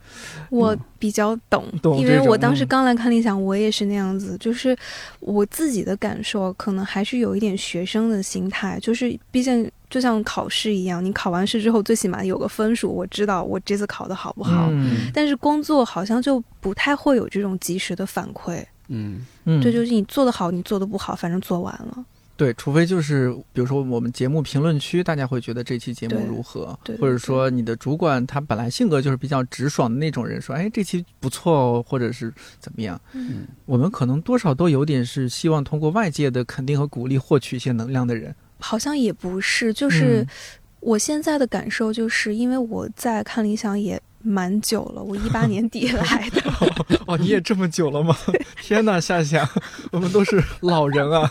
[0.51, 1.65] 我比较懂，
[1.99, 4.77] 因为我当时嗯刚来看理想，我也是那样子，就是
[5.21, 14.69] 我自己的感受，可能还是有一点学生的心态，就是毕竟就像考试一样，你考完试之后，最起码有个分数，我知道我这次考的好不好。
[14.71, 22.05] 嗯但是工作好像就不太会有这种及时的反馈，嗯，嗯，这就是你做的好，你做的不好，反正做完了。
[22.37, 40.29] 对，除非就是比如说我们节目评论区，大家会觉得这期节目如何，对对或者说你的主管他本来性格就是比较直爽的那种人，说哎这期不错哦，或者是怎么样，嗯，我们可能多少都有点是希望通过外界的肯定和鼓励获取一些能量的人，好像也不是，就是嗯。
[40.83, 46.43] 我现在的感受，就是因为我在看理想也蛮久了，我一八年底来的。
[47.07, 48.17] 哦，你也这么久了吗？
[48.63, 49.49] 天哪，夏夏，
[49.91, 51.31] 我们都是老人啊。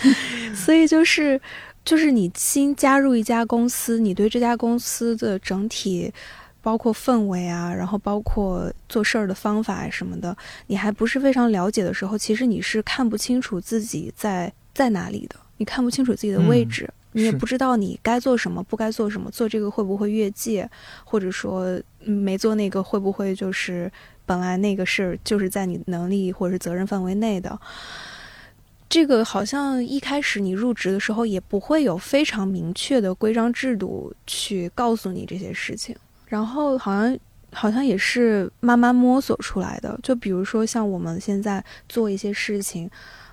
[0.54, 1.40] 所以就是，
[1.84, 6.12] 就是你新加入一家公司，你对这家公司的整体，
[6.60, 16.88] 包括氛围啊，然后包括做事儿的方法什么的，你还不是非常了解的时候，其实你是看不清楚自己在在哪里的，你看不清楚自己的位置。
[17.12, 20.68] 你也不知道你该做什么，不该做什么，做这个会不会越界，
[21.02, 23.90] 或者说没做那个会不会就是
[24.24, 27.58] 本来那个事儿就是在你能力或者是责任范围内的。
[28.88, 35.94] 这个好像一开始你入职的时候也不会有非常明确的规章制度去告诉你这些事情，
[36.26, 37.18] 然后好像
[37.52, 39.98] 好像也是慢慢摸索出来的。
[40.02, 42.90] 就比如说像我们现在做一些事情，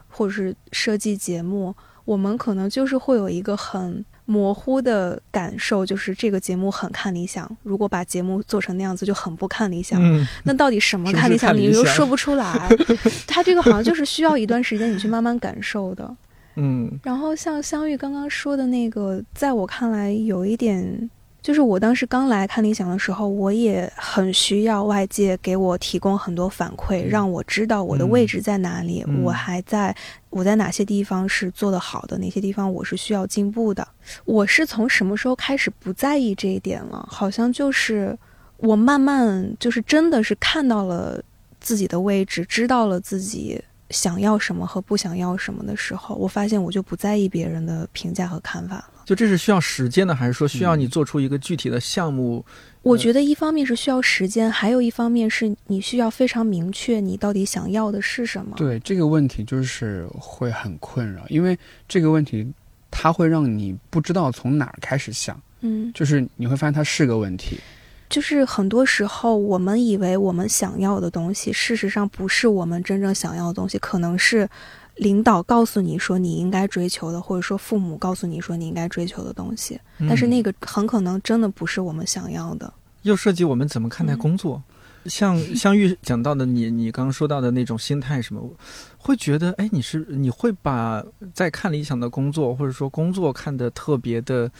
[0.10, 1.74] 或者是设计节目。
[2.06, 7.50] 我们可能就是会有一个很模糊的感受，就是这个节目很看理想。
[7.64, 10.02] 如果把节目做成那样子，就很不看理想。
[10.44, 11.56] 那到底什么看理想？
[11.56, 12.70] 你又说不出来。
[13.28, 16.16] 他这个好像就是需要一段时间你去慢慢感受的。
[16.56, 16.92] 嗯。
[17.04, 21.10] 然后像香玉刚刚说的那个，在我看来有一点。
[21.44, 29.94] 就是我当时刚来看理想的时候，我也很需要外界给我提供很多反馈，让我知道我的位置在哪里，我还在
[30.30, 33.86] 我在哪些地方是做得好的，哪些地方我是需要进步的。
[34.24, 37.06] 我是从什么时候开始不在意这一点了？
[37.12, 38.18] 好像就是
[38.56, 41.22] 我慢慢就是真的是看到了
[41.60, 43.62] 自己的位置，知道了自己
[43.94, 48.90] 想要什么和不想要什么的时候，我发现我就不在意别人的评价和看法了。
[49.06, 52.44] 就这是需要时间的，还是说需要你做出一个具体的项目？
[52.82, 58.56] 我觉得一方面是需要时间，还有一方面是你需要非常明确你到底想要的是什么。
[58.58, 62.52] 对这个问题就是会很困扰，因为这个问题
[62.90, 65.40] 它会让你不知道从哪儿开始想。
[65.62, 67.58] 嗯，就是你会发现它是个问题。
[68.14, 74.48] 就是很多时候我们以为我们想要的东西，事实上不是我们真正想要的东西，可能是。
[74.98, 82.72] 领导告诉你说你应该追求的，或者说父母告诉你说你应该追求的东西，但是那个很可能真的不是我们想要的。
[83.02, 84.62] 又涉及我们怎么看待工作，
[85.08, 88.48] 像像玉讲到的，你你刚刚说到的那种心态什么，
[89.00, 94.52] 会觉得哎，你是你会把在看理想的工作，或者说工作看得特别的，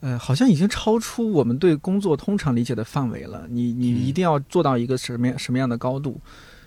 [0.00, 3.46] 呃，好像已经超出我们对工作通常理解的范围了。
[3.48, 6.20] 你你一定要做到一个什么样什么样的高度？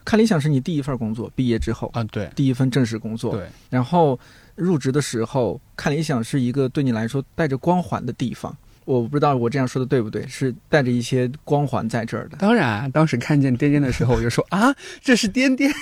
[0.04, 3.48] 看理想是你第一份工作，毕业之后啊，对，第一份正式工作，对。
[3.70, 4.20] 然后
[4.56, 8.56] 入职的时候，看理想是一个对你来说带着光环的地方。
[8.84, 12.38] 我不知道我这样说的对不对，是带着一些光环在这儿的。
[12.38, 15.72] 当然，当时看见颠颠的时候，我就说啊，这是颠颠。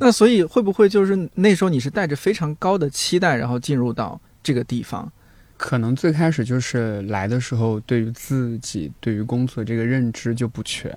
[0.00, 5.10] 那所以会不会就是那时候你是带着非常高的期待，然后进入到这个地方？
[5.56, 10.92] 可能最开始就是来的时候，对于自己对于工作这个认知就不全。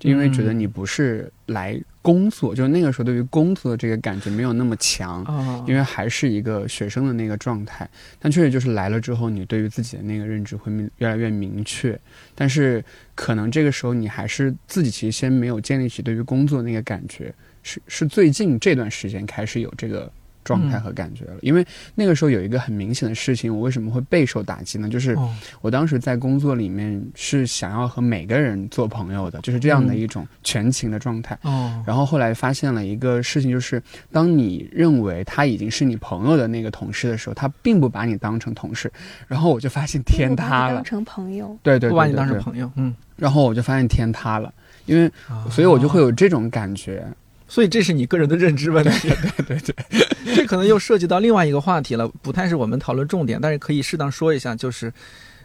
[0.00, 5.24] 因为觉得你不是来工作，就那个时候对于工作的这个感觉没有那么强，
[5.66, 7.88] 因为还是一个学生的那个状态。
[8.18, 11.98] 但确实就是来了之后，你对于自己的那个认知会越来越明确。
[12.34, 20.12] 但是可能这个时候你还是自己其实先没有建立起对于工作那个感觉，是是最近这段时间开始有这个。
[20.44, 24.88] 状态和感觉了，因为那个时候有一个很明显的事情，我为什么会备受打击呢？
[24.88, 25.16] 就是
[25.62, 31.38] 我当时在工作里面是想要和每个人做朋友的，就是这样的一种全情的状态。
[31.42, 38.92] 哦，然后后来发现了一个事情，就是当你认为他已经是你朋友的那个同事的时候，他并不把你当成同事。
[39.26, 42.94] 然后我就发现天塌了，当成朋友，对对，不把你当成朋友，嗯。
[43.16, 44.52] 然后我就发现天塌了，
[44.86, 45.10] 因为
[45.48, 47.06] 所以我就会有这种感觉。
[47.46, 49.08] 所以这是你个人的认知问题，
[49.46, 54.92] 对对对，这可能又涉及到另外一个话题了，不太是我们讨论重点，但是可以适当说一下，就是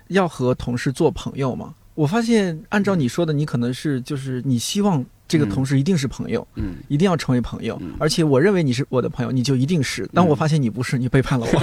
[0.07, 1.73] 要和同事做朋友嘛。
[1.95, 10.07] 我发现按照你说的，你可能是就是你希望这个同事一定是朋友，嗯，一定要成为朋友，而且我认为你是我的朋友，你就一定是。
[10.13, 11.61] 当我发现你不是，你背叛了我。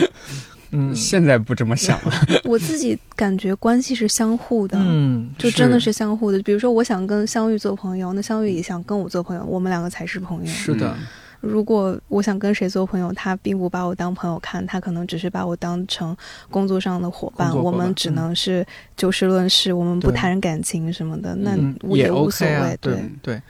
[0.72, 2.12] 嗯，现在不这么想了。
[2.44, 6.40] 我自己感觉关系是相互的，嗯，就真的是相互的。
[6.42, 10.46] 比如说，我想跟香玉做朋友，那香玉也想跟我做朋友，我们两个才是朋友。
[10.46, 10.94] 是的。
[11.40, 16.14] 如果我想跟谁做朋友，他并不把我当朋友看，他可能只是把我当成
[16.50, 21.56] 工作上的伙伴，我们只能是就事论事，我们不谈感情什么的，那
[21.94, 22.76] 也无所谓。
[22.82, 23.42] 对对。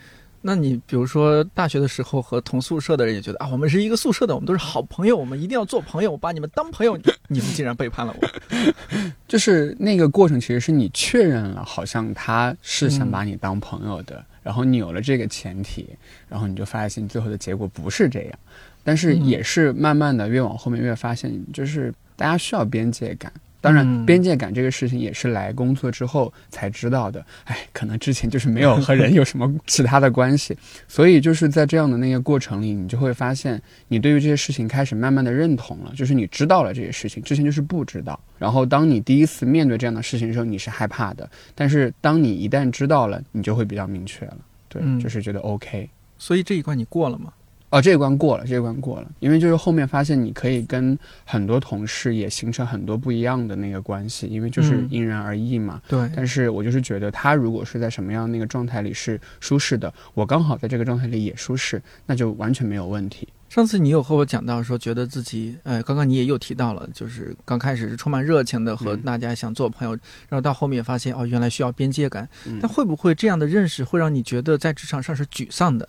[0.42, 6.96] 那你比如说大学的时候和同宿舍的人也觉得啊，我们是一个宿舍的，我们都是好朋友，我们一定要做朋友，我把你们当朋友，
[7.28, 8.28] 你们竟然背叛了我。
[9.28, 15.88] 就是那个过程，其实是你确认了，好像他是想把你当朋友的，然后你有了这个前提，
[16.28, 18.38] 然后你就发现最后的结果不是这样。
[18.82, 23.30] 但是也是慢慢的越往后面越发现，就是大家需要边界感。
[23.60, 27.24] 当然，嗯边界感这个事情也是来工作之后才知道的。
[27.44, 30.56] 哎，可能之前就是没有 和人有什么其他的关系，
[30.88, 38.18] 所以就是在这样的那个过程里，你就会发现，你对于这些事情开始慢慢的认同了，就是你知道了这些事情，之前就是不知道。
[38.38, 44.36] 然后当你第一次面对这样的事情的时候，你是害怕的，但是当你一旦知道了，你就会比较明确了。
[44.68, 45.88] 对，嗯就是觉得 OK。
[46.16, 47.32] 所以这一关你过了吗？
[47.70, 55.80] 哦，这一关过了，这一关过了，因为就是后面发现你可以跟很多同事也形成很多不一样的那个关系，因为就是嗯因人而异嘛。
[55.88, 63.28] 对，但是我就是觉得他如果是在什么样那个状态里是舒适的，我刚好在这个状态里也舒适，那就完全没有问题。
[63.48, 69.92] 上次你有和我讲到说，觉得自己，呃，刚刚你也又提到了，就是刚开始是充满热情的和嗯大家想做朋友，
[70.28, 72.28] 然后到后面发现哦，原来需要边界感。
[72.46, 75.88] 嗯但会不会这样的认识会让你觉得在职场上是沮丧的？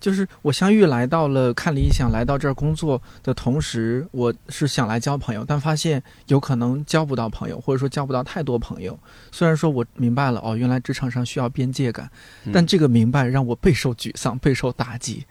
[0.00, 8.98] 就是我相遇来到了看理想，来到这儿工作的同时，我是想来交朋友，但发现有可能交不到朋友，或者说交不到太多朋友。
[9.30, 12.10] 虽然说我明白了哦，原来职场上需要边界感，
[12.44, 15.24] 嗯但这个明白让我备受沮丧，备受打击。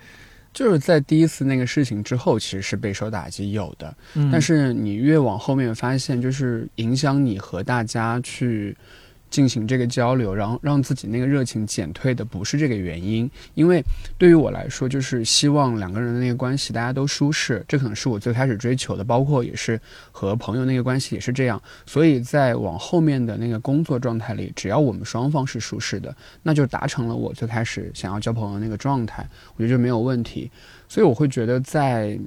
[0.53, 8.75] 就是在第一次那个事情之后，其实是备受打击有的，嗯，但是你越往后面发现，就是影响你和大家去
[9.29, 13.29] 进行这个交流，然后让自己那个热情减退的不是这个原因。
[13.53, 13.83] 因为
[14.17, 19.79] 对于我来说，就是希望两个人的那个关系大家都舒适，这可能是我最开始追求的，包括也是
[20.11, 21.61] 和朋友那个关系也是这样。
[21.85, 30.49] 所以在往后面的那个工作状态里，只要我们双方是舒适的，那就达成了我最开始想要交朋友的那个状态，我觉得就没有问题。
[30.87, 32.19] 所以我会觉得在。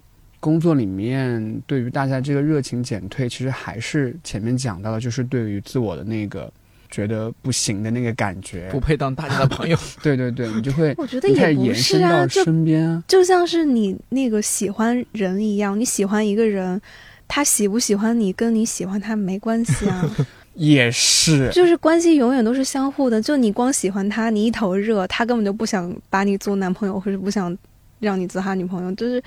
[0.42, 6.50] 工作里面对于大家这个热情减退，其实还是前面讲到的，就是对于自我的那个
[6.90, 8.80] 觉得不行的那个感觉不。
[8.80, 9.76] 配当大家的朋友。
[10.02, 13.04] 对对对，你就会我觉得也不是啊，就身边啊。
[13.06, 16.80] 就像是你那个喜欢人一样，你喜欢一个人，
[17.28, 20.10] 他喜不喜欢你跟你喜欢他没关系啊，
[20.54, 23.20] 也是，就是关系永远都是相互的。
[23.22, 27.56] 就你光喜欢他，你一头热，他根本就不想把你做男朋友，或者不想
[28.00, 29.22] 让你做他女朋友，就是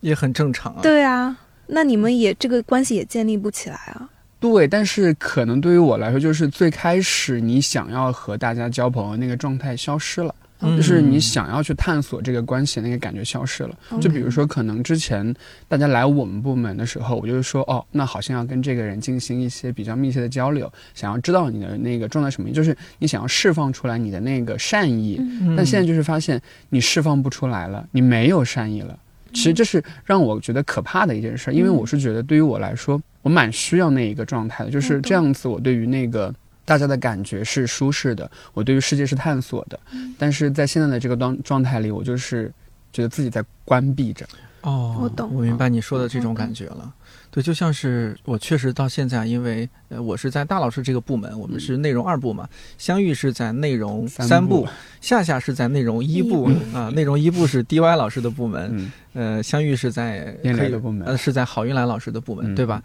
[0.00, 0.80] 也很正常啊。
[0.82, 1.36] 对啊。
[1.72, 4.08] 那你们也这个关系也建立不起来啊。
[4.40, 13.78] 对，但是可能对于我来说，就是最开始你想要和大家交朋友那个状态消失了，嗯就是你想要去探索这个关系那个感觉消失了。
[13.92, 15.34] 嗯就比如说，可能之前
[15.68, 25.20] 大家来我们部门的时候，我就是说，哦，那好像要跟这个人进行一些比较密切的交流，想要知道你的那个状态什么，就是你想要释放出来你的那个善意。
[25.54, 28.98] 但现在就是发现你释放不出来了，你没有善意了。
[29.32, 39.78] 其实这是让我觉得可怕的一件事，因为嗯我是觉得对于我来说，我蛮需要那一个状态的，就是这样子，我对于那个大家的感觉是舒适的，我对于世界是探索的。
[39.92, 42.52] 嗯但是在现在的这个状状态里，我就是
[42.92, 44.26] 觉得自己在关闭着。
[44.62, 46.92] 哦，我懂我明白你说的这种感觉了。
[47.30, 54.68] 对，就像是我确实到现在，因为呃，我是在大老师这个部门，我们是内容二部嘛，相遇是在内容三部部，，
[55.00, 58.92] 夏夏是在内容一部一啊，内容一部是 DY 老师的部门，嗯，
[59.36, 62.82] 呃，相遇是在燕可以磊的部门呃，是在郝云来老师的部门，嗯对吧？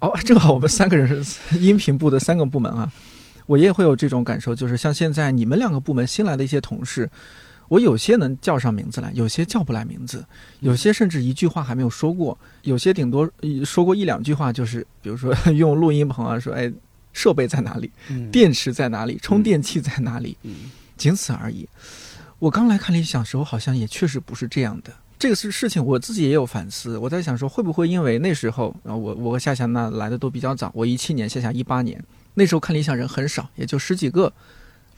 [0.00, 2.88] 哦，正好我们三个人是音频部的三个部门啊，
[3.46, 7.10] 我也会有这种感受，就是像现在你们两个部门新来的一些同事，
[7.68, 10.24] 我有些能叫上名字来，有些叫不来名字，
[10.60, 16.72] 有些甚至一句话还没有说过，有些顶多呃说过一两句话，就是比如说 用录音棚啊说，哎，
[17.12, 21.68] 设备在哪里，嗯电池在哪里，充电器在哪里，嗯仅此而已。
[22.38, 24.92] 我刚来看理想时候，好像也确实不是这样的。
[25.18, 26.96] 这个事事情，我自己也有反思。
[26.96, 32.00] 我在想说，会不会因为那时候，啊，我我和夏夏那来的都比较早，我一七年，夏夏一八年，
[32.34, 34.32] 那时候看理想人很少，也就十几个，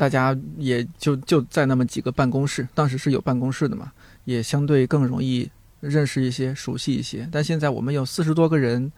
[0.01, 3.93] 大家也就就在那么几个办公室，当时是有办公室的嘛，
[4.25, 7.29] 也相对更容易认识一些、熟悉一些。
[7.31, 8.91] 但现在我们有四十多个人，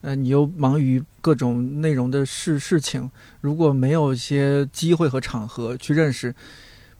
[0.00, 3.08] 呃，你又忙于各种内容的事事情，
[3.40, 6.34] 如果没有一些机会和场合去认识，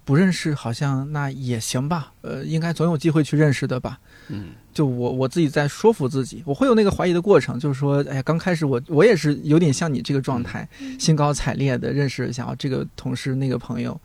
[0.04, 3.98] 不认识好像那也行吧，呃，应该总有机会去认识的吧。
[4.28, 10.68] 嗯就我我自己在说服自己，我会有那个怀疑的过程，就是说，哎呀，刚开始我我也是有点像你这个状态，
[10.98, 14.00] 兴高采烈的认识一下哦这个同事那个朋友，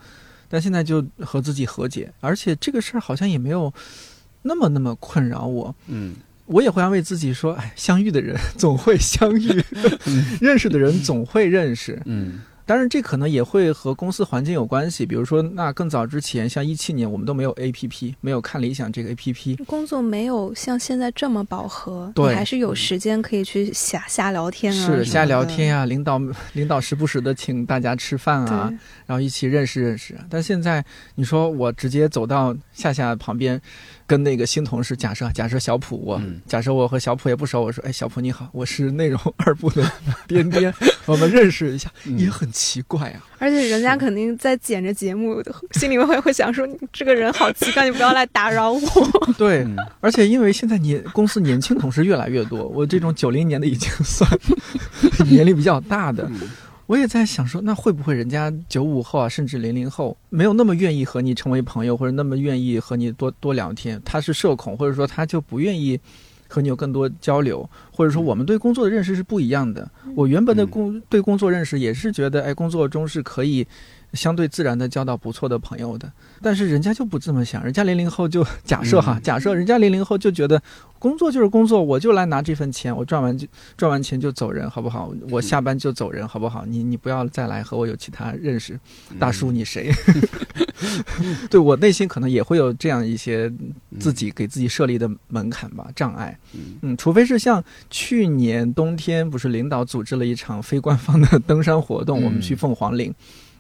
[0.50, 3.72] 但现在就和自己和解，而且这个事儿好像也没有
[4.42, 5.76] 那么那么困扰我。
[5.88, 6.16] 嗯
[6.48, 9.64] 我也会安慰自己说，哎，相遇的人 总会相遇，
[10.40, 12.00] 认识的人总会认识。
[12.06, 15.06] 嗯当然，这可能也会和公司环境有关系。
[15.06, 19.56] 比如说，那更早之前，像一七年，我们都没有 A P P，没有看理想这个 A P P。
[19.66, 26.20] 工作没有像现在这么饱和，对你还是有时间可以去瞎瞎聊天啊，是瞎聊天呀、呀、领导
[26.54, 28.74] 领导时不时的请大家吃饭啊，
[29.06, 30.18] 然后一起认识认识。
[30.28, 33.62] 但现在你说我直接走到夏夏旁边，
[34.08, 39.92] 跟那个新同事，假设假设小普我，嗯假设我和小普也不熟，我说，哎，小普你好，我是内容二部的
[40.28, 40.74] 边边，
[41.06, 43.26] 我们认识一下，嗯也很奇怪啊。
[43.40, 45.44] 而且人家肯定在剪着节目，
[45.74, 48.80] 心里面会会想说：“你这个人好奇怪，你不要来打扰我。
[49.38, 54.30] 对，嗯而且因为现在年公司年轻同事越来越多，我这种九零年的已经算
[55.26, 56.40] 年龄比较大的，嗯
[56.88, 64.00] 我也在想说，那会不会人家九五后啊，甚至零零后没有那么愿意和你成为朋友，或者那么愿意和你多多聊天？
[64.06, 66.00] 他是社恐，或者说他就不愿意
[66.48, 69.90] 和你有更多交流，或者说我们对工作的认识是不一样的。
[70.16, 73.66] 我原本的工对工作认识也是觉得，哎，工作中是可以
[74.16, 76.12] 相对自然的交到不错的朋友的。
[76.42, 80.62] 但是人家就不这么想，人家零零后就 假设哈，嗯假设人家零零后就觉得
[81.00, 83.48] 工作就是工作，我就来拿这份钱，我赚完就
[83.78, 85.14] 赚完钱就走人，好不好？
[85.30, 86.66] 我下班就走人，好不好？
[86.66, 88.80] 你你不要再来和我有其他认识，
[89.20, 89.92] 大叔你谁？
[91.50, 93.52] 对我内心可能也会有这样一些
[94.00, 96.38] 自己给自己设立的门槛吧，障碍。
[96.54, 103.14] 嗯嗯，除非是像去年冬天，不是领导组织了一场非官方的登山活动，嗯我们去凤凰岭。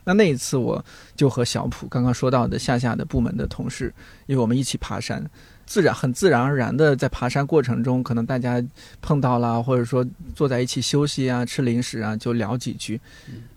[0.06, 0.84] 那那一次，我
[1.16, 3.94] 就和小普刚刚说到的夏夏的部门的同事，
[4.28, 5.22] 因为我们一起爬山，
[5.66, 8.64] 自然很自然而然的在爬山过程中，可能大家
[9.02, 13.02] 碰到了，或者说坐在一起休息啊、吃零食啊，就聊几句，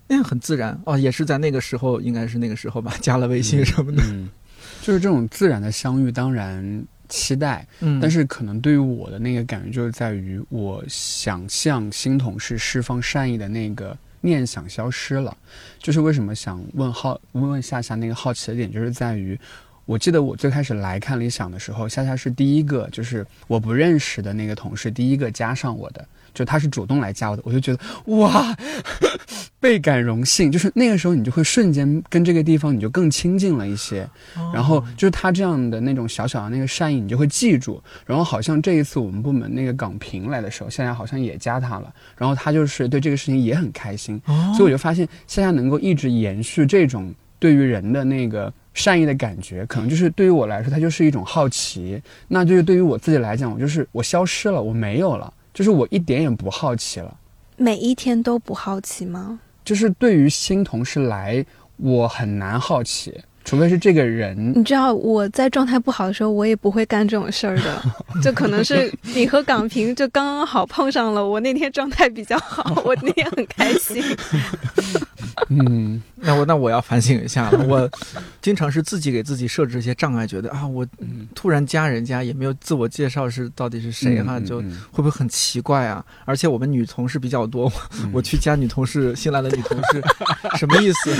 [0.07, 0.97] 那样很自然哦。
[0.97, 4.01] 也是在那个时候，应该是那个时候吧，加了微信什么的。
[4.07, 4.27] 嗯，
[4.81, 15.35] 就是这种自然的相遇，当然期待，嗯，但是可能对于我的那个感觉，就是在于我想向新同事释放善意的那个念想消失了。
[15.79, 19.39] 就是为什么想问好问问夏夏那个好奇的点，就是在于。
[19.85, 27.79] 我记得我最开始来看理想的时候，夏夏是第一个，就是我不认识的那个同事，第一个加上我的，就他是主动来加我的，我就觉得
[28.17, 28.55] 哇，
[29.59, 30.51] 倍感荣幸。
[30.51, 34.03] 就是那个时候，你就会瞬间跟这个地方你就更亲近了一些。
[34.35, 37.81] 哦然后就是他这样的那种小小的那个善意，你就会记住。
[38.05, 52.01] 然后好像这一次我们部门那个岗平来的时候，夏夏好像也加他了，然后他就是对这个事情也很开心，哦所以我就发现夏夏能够一直延续这种对于人的那个善意的感觉，可能就是对于我来说，它就是一种好奇。
[52.27, 57.19] 那就是对于我自己来讲，我就是我消失了，我没有了，就是我一点也不好奇了。
[57.57, 59.41] 每一天都不好奇吗？
[59.65, 61.45] 就是对于新同事来，
[61.75, 63.19] 我很难好奇，
[63.49, 67.81] 除非是这个人你知道我在状态不好的时候，我也不会干这种事儿的。
[68.21, 74.03] 就可能是你和港平就刚刚好碰上了，我那天状态比较好， 我那天很开心。
[75.49, 77.65] 嗯那我那我要反省一下了。
[77.65, 77.89] 我
[78.41, 84.59] 经常是自己给自己设置一些障碍，觉得啊，我嗯突然加人家也没有自我介绍是到底是谁哈，就
[84.91, 86.05] 会不会很奇怪啊？
[86.25, 87.71] 而且我们女同事比较多，
[88.03, 90.03] 嗯我去加女同事，新来的女同事，
[90.59, 91.11] 什么意思？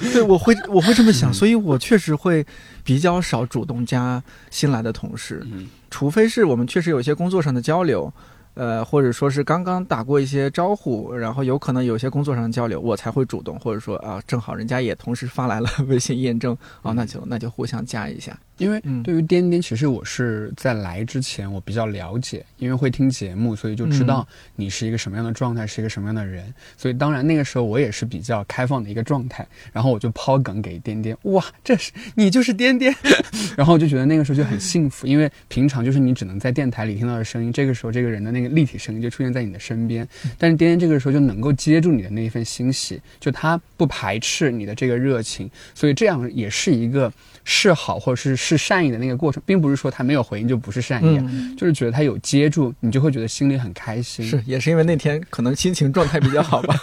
[0.12, 2.44] 对，我会我会这么想，嗯所以我确实会
[2.82, 8.12] 比较少主动加新来的同事，嗯除非是我们确实有一些工作上的交流。
[8.54, 18.36] 呃，或者说是刚刚打过一些招呼，然后有可能有些工作上的交流，我才会主动，或者说啊，正好人家也同时发来了 微信验证，哦，那就那就互相加一下。
[18.60, 19.02] 因为嗯。
[19.02, 26.52] 对于颠颠，其实我是在来之前我比较了解，因为会听节目，所以就知道你是一个什么样的状态，是一个什么样的人。
[26.76, 32.94] 所以当然那个时候我也是比较开放的一个状态，然后我就抛梗给颠颠，哇，这是你就是颠颠，
[33.56, 40.06] 然后我就觉得那个时候就很幸福，因为平常就是你只能在电台里听到的声音，这个时候这个人的那个立体声音就出现在你的身边，
[40.36, 47.12] 但是颠颠这个时候就能够接住你的那一份欣喜，就他不排斥你的这个热情，所以这样也是一个
[47.44, 54.26] 示好或者是是善意的那个过程，并不是说他没有回应就不是善意，啊嗯，就是觉得他有接住，你就会觉得心里很开心。
[54.26, 56.74] 是，也是因为那天可能心情状态比较好吧。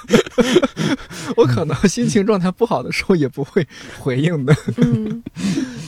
[1.35, 3.67] 我可能心情状态不好的时候也不会
[3.99, 5.21] 回应的，嗯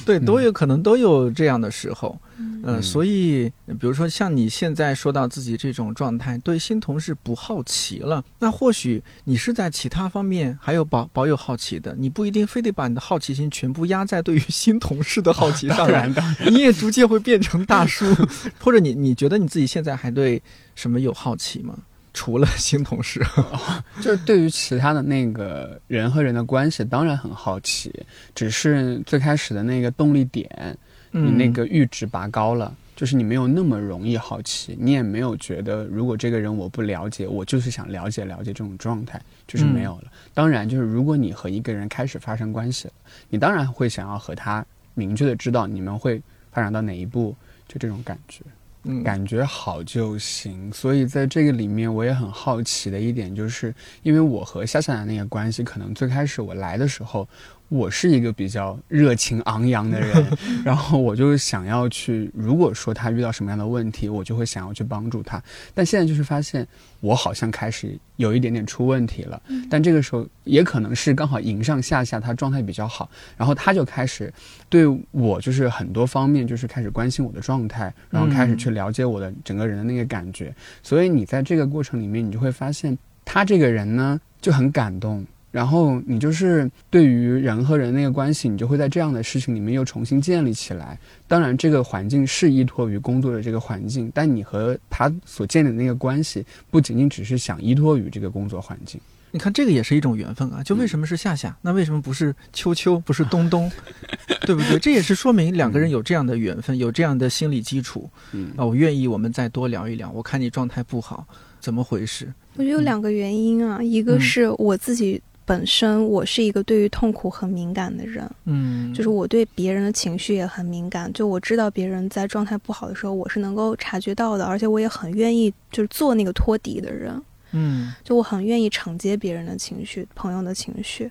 [0.06, 2.20] 对，都有可能都有这样的时候。
[2.64, 2.82] 嗯。
[2.82, 18.06] 所以比如说像你现在说到自己这种状态，对新同事不好奇了，那或许你是在其他方面还有保保有好奇的，你不一定非得把你的好奇心全部压在对于新同事的好奇上来，当然，当然，你也逐渐会变成大叔，
[18.60, 20.42] 或者你你觉得你自己现在还对
[20.76, 21.78] 什么有好奇吗？
[22.12, 23.24] 除了新同事，
[24.02, 27.94] 就是对于其他的那个人和人的关系，当然很好奇，
[28.34, 30.76] 只是最开始的那个动力点，
[31.12, 32.76] 你那个阈值拔高了。
[32.96, 40.12] 就是你没有那么容易好奇，你也没有觉得如果这个人我不了解，我就是想了解了解这种状态，就是没有了。
[40.34, 42.94] 当然，就是如果你和一个人开始发生关系了，
[43.30, 47.34] 你当然会想要和他明确的知道你们会发展到哪一步，
[47.70, 48.44] 就这种感觉。
[48.84, 50.72] 嗯感觉好就行。
[50.72, 57.28] 所以在这个里面，我也很好奇的一点，就是因为我和夏夏的那个关系，可能最开始我来的时候，
[57.70, 65.42] 我是一个比较热情昂扬的人， 然后我就想要去，如果说他遇到什么样的问题，我就会想要去帮助他。
[65.74, 66.68] 但现在就是发现，
[67.00, 69.40] 我好像开始有一点点出问题了。
[69.70, 73.08] 但这个时候也可能是刚好迎上夏夏，他状态比较好，
[73.38, 74.34] 然后他就开始
[74.68, 80.52] 对我就是很多方面就是开始关心我的状态，然后开始去了解我的整个人的那个感觉。
[80.82, 85.24] 所以你在这个过程里面，你就会发现他这个人呢就很感动。
[85.52, 90.98] 然后你就是对于人和人那个关系，你就会在这样的事情里面又重新建立起来。
[91.28, 99.02] 当然，这个环境是依托于工作的这个环境，但你和他所建立的那个关系，不仅仅只是想依托于这个工作环境。
[99.32, 100.64] 你看，这个也是一种缘分啊！
[100.64, 101.56] 就为什么是夏夏？
[101.62, 103.00] 那为什么不是秋秋？
[103.00, 103.72] 不是冬冬？
[104.42, 104.80] 对不对？
[104.80, 108.10] 这也是说明两个人有这样的缘分，有这样的心理基础。
[108.32, 110.10] 嗯啊，我愿意我们再多聊一聊。
[110.12, 111.28] 我看你状态不好，
[111.60, 112.34] 怎么回事？
[112.56, 115.22] 我觉得有两个原因啊，一个是我自己。
[115.50, 121.12] 本身我是一个对于痛苦很敏感的人，嗯，就是我对别人的情绪也很敏感。
[121.12, 127.20] 就我知道别人在状态不好的时候，我是能够察觉到的，而且我也很愿意就是做那个托底的人，
[127.54, 131.10] 嗯，就我很愿意承接别人的情绪、朋友的情绪。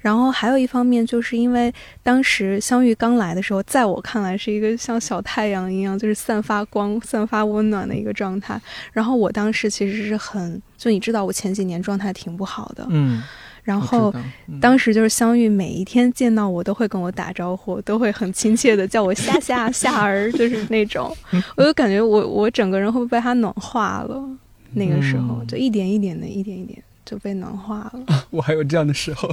[0.00, 1.70] 然后还有一方面，就是因为
[2.02, 8.58] 当时相遇刚来的时候，在我看来是一个像小太阳一样，就是散发光、散发温暖的一个状态。
[8.92, 13.22] 然后我当时其实是很，就你知道，我前几年状态挺不好的，嗯。
[13.66, 14.14] 然后，
[14.60, 21.12] 当时就是相遇，每一天见到我都会跟我打招呼，都会很亲切的叫我夏夏夏儿，就是那种，
[21.56, 24.24] 我就感觉我我整个人会被他暖化了。
[24.70, 28.06] 那个时候就一点一点的，一点一点就被暖化了。
[28.30, 29.28] 我还有这样的时候，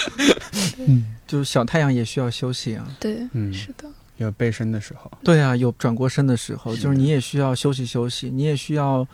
[0.86, 2.86] 嗯，就是小太阳也需要休息啊。
[3.00, 3.88] 对，嗯，是的，
[4.18, 5.10] 有背身的时候。
[5.22, 9.06] 对啊，有转过身的时候，就是你也需要休息休息，你也需要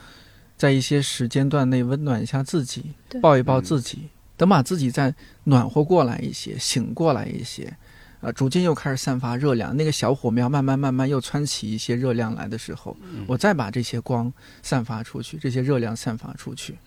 [0.56, 2.86] 在一些时间段内温暖一下自己，
[3.20, 4.08] 抱一抱自己。
[4.40, 5.14] 等把自己再
[5.44, 7.76] 暖和过来一些，醒过来一些，
[8.22, 14.32] 啊，逐渐又开始散发热量，那个小火苗慢慢慢慢又窜起一些热量来的时候，我再把这些光
[14.62, 16.78] 散发出去，这些热量散发出去。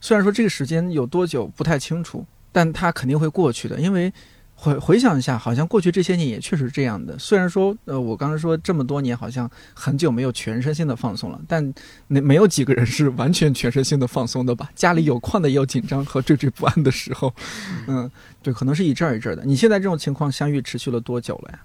[0.00, 4.10] 虽然说这个时间有多久不太清楚，但它肯定会过去的，因为。
[4.58, 7.16] 回回想一下，好像过去这些年也确实这样的。
[7.18, 11.74] 虽然说，呃，我刚才说这么多年好像很久没有全身心的放松了，但
[12.08, 14.70] 那没有几个人是完全全身心的放松的吧？
[14.74, 17.32] 家里有矿的，也有紧张和惴惴不安的时候。
[17.86, 18.10] 嗯，
[18.42, 19.44] 对，可能是一阵儿一阵儿的。
[19.44, 21.60] 你现在这种情况相遇持续了多久了呀？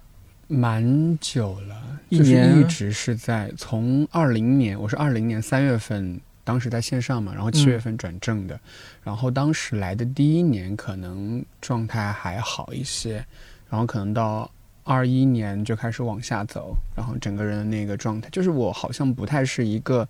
[0.47, 1.75] 蛮久了，
[2.09, 6.19] 一年一直是在从二零年，我是二零年三月份。
[6.51, 8.59] 当时在线上嘛，然后七月份转正的，
[9.05, 13.25] 然后当时来的第一年可能状态还好一些，
[13.69, 14.51] 然后可能到
[14.83, 20.05] 二一年就开始往下走，然后整个人的那个状态，就是我好像不太是一个，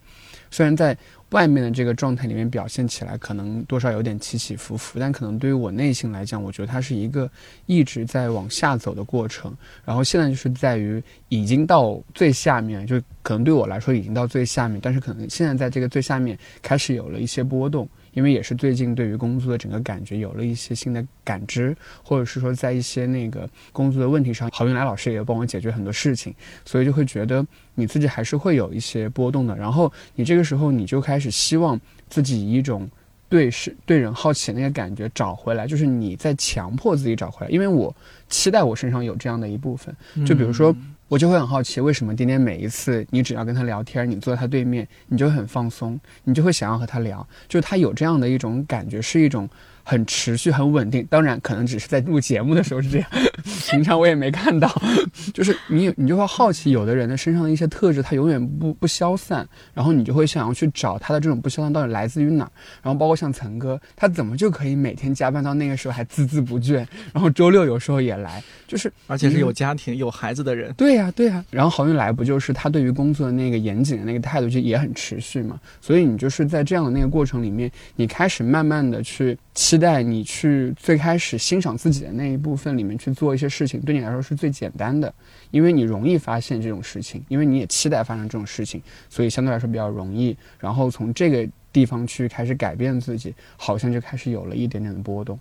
[0.49, 0.97] 虽然在。
[1.31, 7.29] 外面的这个状态里面表现起来可能多少有点起起伏伏，但可能对于我内心来讲，我觉得它是一个
[7.65, 9.55] 一直在往下走的过程。
[9.85, 17.87] 然后现在就是在于已经到最下面，就可能对我来说已经到最下面，但是可能现在在这个最下面开始有了一些波动。
[18.13, 26.33] 因为也是最近对于工作的整个感觉有了一些新的感知，或者是说在一些那个工作的问题上，郝云来老师也帮我解决很多事情，
[26.65, 27.45] 所以就会觉得
[27.75, 29.55] 你自己还是会有一些波动的。
[29.55, 32.89] 然后你这个时候你就开始希望自己以一种
[33.29, 37.51] 对事对人好奇的那个感觉找回来，就是你在强迫自己找回来。
[37.51, 37.95] 因为我
[38.29, 39.95] 期待我身上有这样的一部分，
[40.25, 40.75] 就比如说。
[41.11, 49.49] 我就会很好奇，为什么点点每一次你只要跟他聊天，你坐在他对面，你就很放松，你就会想要和他聊，就是他有这样的一种感觉，是一种。
[49.83, 53.09] 很持续、很稳定，当然可能只是在录节目的时候是这样，
[53.69, 54.69] 平常我也没看到。
[55.33, 62.51] 就是你，你就会好奇，有的人的身上的一些特质，他永远不不消散，然后你就会想要去找他的这种不消散到底来自于哪儿。
[62.81, 70.73] 然后包括像岑哥，他怎么就可以每天加班到那个时候还孜孜不倦，然后周六有时候也来，就是而且是有家庭、有孩子的人。
[70.73, 71.43] 对呀，对呀。
[71.49, 75.59] 然后郝运来不就是他对于工作的那个严谨的那个态度就也很持续嘛？
[75.81, 79.37] 所以你就是在这样的那个过程里面，你开始慢慢的去。
[79.71, 85.13] 期待你去最开始欣赏自己的那一部分里面去做一些事情，对你来说是最简单的，
[85.49, 90.35] 因为你容易发现这种事情，因为你也期待发生这种事情，所以相对来说比较容易。
[90.59, 95.39] 然后从这个地方去开始改变自己，好像就开始有了一点点的波动。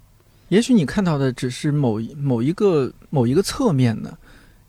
[0.49, 4.17] 也许你看到的只是某某一个某一个侧面的。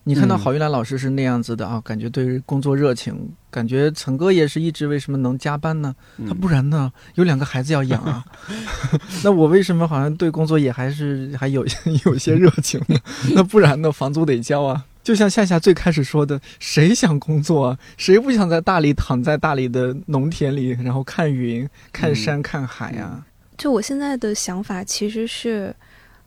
[0.04, 5.96] 你看到郝玉兰老师是那样子的啊，感觉对工作热情，感觉陈哥也是一直为什么能加班呢？
[6.28, 6.92] 他不然呢？
[7.14, 8.26] 有两个孩子要养啊。
[9.24, 11.64] 那我为什么好像对工作也还是还有
[12.06, 12.98] 有些热情呢？
[13.36, 13.92] 那不然呢？
[13.92, 14.84] 房租得交啊。
[15.04, 17.78] 就像夏夏最开始说的，谁想工作啊？
[17.96, 23.24] 谁不想在大理躺在大理的农田里，然后看云、看山、看海啊？
[23.56, 25.76] 就我现在的想法其实是。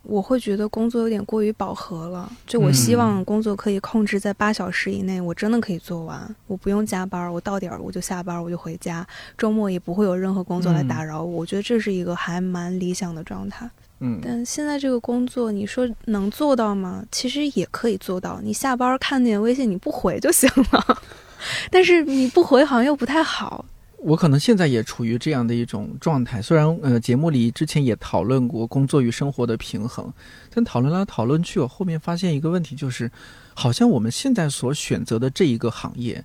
[0.04, 2.30] 我会觉得工作有点过于饱和了。
[2.46, 11.38] 就我希望工作可以控制在八小时以内，我真的可以做完，我不用加班，我到点儿我就下班，我就回家，周末也不会有任何工作来打扰我。
[11.38, 13.68] 我觉得这是一个还蛮理想的状态。
[14.00, 17.04] 嗯，但现在这个工作，你说能做到吗？
[17.10, 18.40] 其实也可以做到。
[18.42, 21.02] 你下班看见微信你不回就行了，
[21.70, 23.64] 但是你不回好像又不太好。
[24.04, 26.42] 我可能现在也处于这样的一种状态。
[26.42, 30.12] 虽然呃，节目里之前也讨论过工作与生活的平衡，
[30.52, 33.10] 但讨论来讨论去，我后面发现一个问题，就是
[33.54, 36.22] 好像我们现在所选择的这一个行业，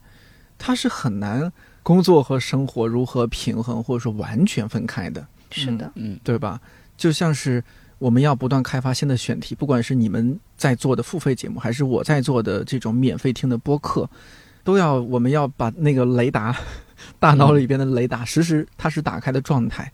[0.57, 1.49] 它是很难
[1.81, 5.25] 工作和生活如何平衡，或者说完全分开的。
[5.49, 6.59] 是的，嗯，对吧？
[6.97, 7.63] 就像是
[7.97, 14.09] 我们要不断开发新的选题，不管是你们在做的付费节目，还是我在做的这种免费听的播客，
[14.65, 16.53] 都要我们要把那个雷达，
[17.19, 19.91] 大脑里边的雷达实时它是打开的状态，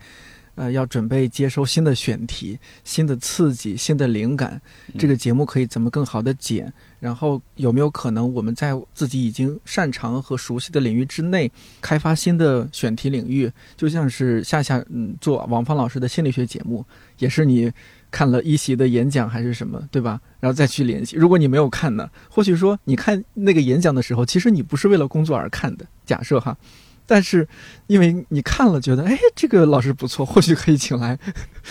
[0.56, 4.62] 呃，要准备接收新的选题、新的刺激、新的灵感，
[4.98, 6.72] 这个节目可以怎么更好的剪？
[7.00, 11.52] 然后有没有可能我们在自己已经擅长和熟悉的领域之内
[11.82, 13.52] 开发新的选题领域？
[13.76, 16.84] 就像是夏夏嗯做王芳老师的心理学节目，
[17.20, 17.72] 也是你
[18.10, 20.20] 看了一席的演讲还是什么，对吧？
[20.40, 21.18] 然后再去联系。
[21.18, 26.58] 如果你没有看呢，或许说你看那个演讲的时候，其实你不是为了工作而看的，假设哈。
[27.06, 27.48] 但是，
[27.88, 31.18] 因为你看了觉得，哎，这个老师不错，或许可以请来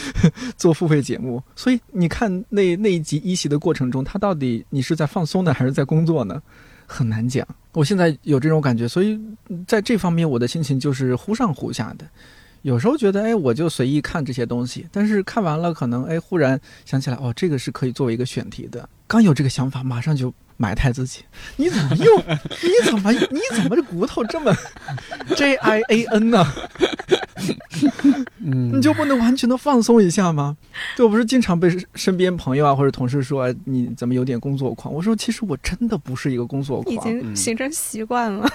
[0.57, 1.43] 做付费节目。
[1.57, 6.43] 所以你看那那一集一席的过程中，他到底你是在放松呢，还是在工作呢？
[6.87, 7.47] 很难讲。
[7.73, 9.19] 我现在有这种感觉，所以
[9.67, 12.07] 在这方面我的心情就是忽上忽下的。
[12.65, 18.89] 有时候觉得，哎，我就随意看这些东西，但是看完了，可能哎，忽然想起来，哦，这个是可以作为一个选题的。
[19.07, 21.21] 刚有这个想法，马上就埋汰自己。
[21.57, 22.17] 你怎么又？
[22.17, 23.13] 你怎么？
[23.13, 24.51] 你怎么这骨头这么
[25.37, 26.43] J I A N 呢？
[28.41, 30.57] 嗯，你就不能完全的放松一下吗？
[30.97, 34.93] 就我不是经常被身边朋友啊或者同事说你怎么有点工作狂？
[34.93, 38.51] 我说其实我真的不是一个工作狂，已经形成习惯了。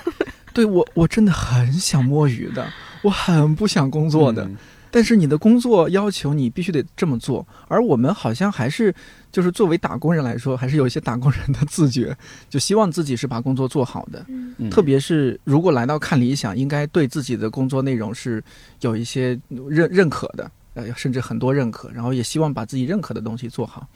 [0.52, 2.68] 对我，我真的很想摸鱼的，
[3.02, 4.50] 我很不想工作的。
[4.92, 8.92] 但是你的工作要求你必须得这么做，而我们好像还是
[9.32, 12.18] 就是作为打工人来说，还是有一些打工人的自觉，
[12.50, 14.26] 就希望自己是把工作做好的。
[14.28, 18.44] 嗯特别是如果来到看理想，应该对自己的工作内容是
[18.82, 19.40] 有一些
[19.70, 23.88] 认认可的，呃，甚至很多认可，然后也希望把自己认可的东西做好。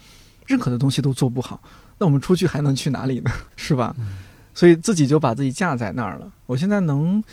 [0.45, 1.59] 认可的东西都做不好，
[1.97, 3.31] 那我们出去还能去哪里呢？
[3.55, 3.95] 是吧？
[4.53, 6.31] 所以自己就把自己架在那儿了。
[6.45, 7.23] 我现在能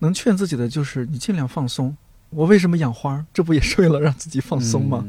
[0.00, 1.96] 能劝自己的就是，你尽量放松。
[2.30, 3.24] 我为什么养花？
[3.32, 5.04] 这不也是为了让自己放松吗？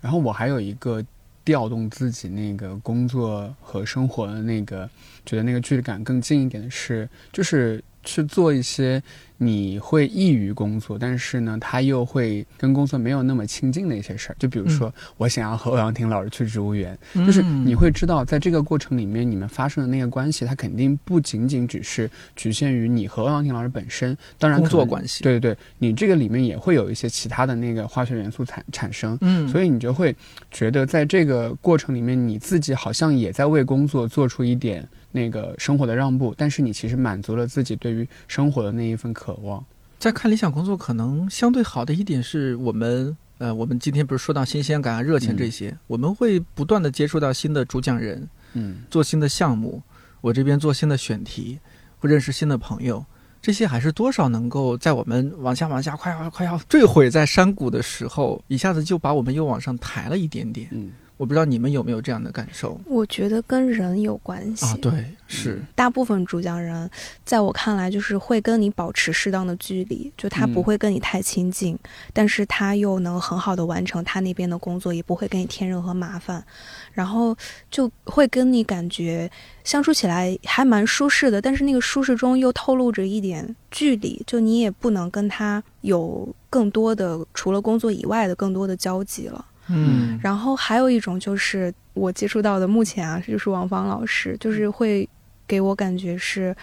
[0.00, 1.02] 然后我还有一个
[1.44, 4.88] 调动自己那个工作和生活的那个，
[5.24, 9.02] 觉得那个距离感更近一点的是，就是去做一些
[9.36, 14.36] 你会易于工作，但是呢，他又会跟工作没有那么亲近的一些事儿。
[14.38, 25.22] 就比如说，我想要和欧阳婷老师去植物园，就是你会知道，在这个过程里面，你们发生的那个关系，它肯定不仅仅只是局限于你和欧阳婷老师本身，当然工作关系。
[25.22, 30.16] 对对对，你这个里面也会有一些其他的那个化学元素产产生，嗯，所以你就会
[30.50, 39.64] 觉得在这个过程里面，你自己好像也在为工作做出一点那个生活的让步，但是你其实满足了自己对于生活的那一份渴望。
[39.98, 49.82] 在看理想工作，可能相对好的一点是我们，呃，我们今天不是说到新鲜感啊、热情这些，我们会不断的接触到新的主讲人，嗯做新的项目，
[50.20, 51.58] 我这边做新的选题，
[51.98, 53.02] 会认识新的朋友，
[53.40, 60.68] 这些还是多少能够在我们往下往下快要快要坠毁在山谷的时候，一下子就把我们又往上抬了一点点。
[60.72, 64.66] 嗯我不知道你们有没有这样的感受我觉得跟人有关系。
[64.66, 64.76] 啊？
[64.82, 66.90] 对，是，大部分主讲人，
[67.24, 71.78] 在我看来，就是会跟你保持适当的距离，就他不嗯会跟你太亲近，
[72.12, 76.44] 但是他又能很好的完成他那边的工作，也不会给你添任何麻烦，
[76.92, 77.34] 然后
[77.70, 79.30] 就会跟你感觉
[79.64, 89.42] 相处起来还蛮舒适的，但是那个舒适中又透露着一点距离，就你也不能跟他有更多的除了工作以外的更多的交集了。
[89.68, 95.08] 嗯，然后还有一种就是我接触到的，目前啊，就是王芳老师，就是会
[95.46, 96.54] 给我感觉是，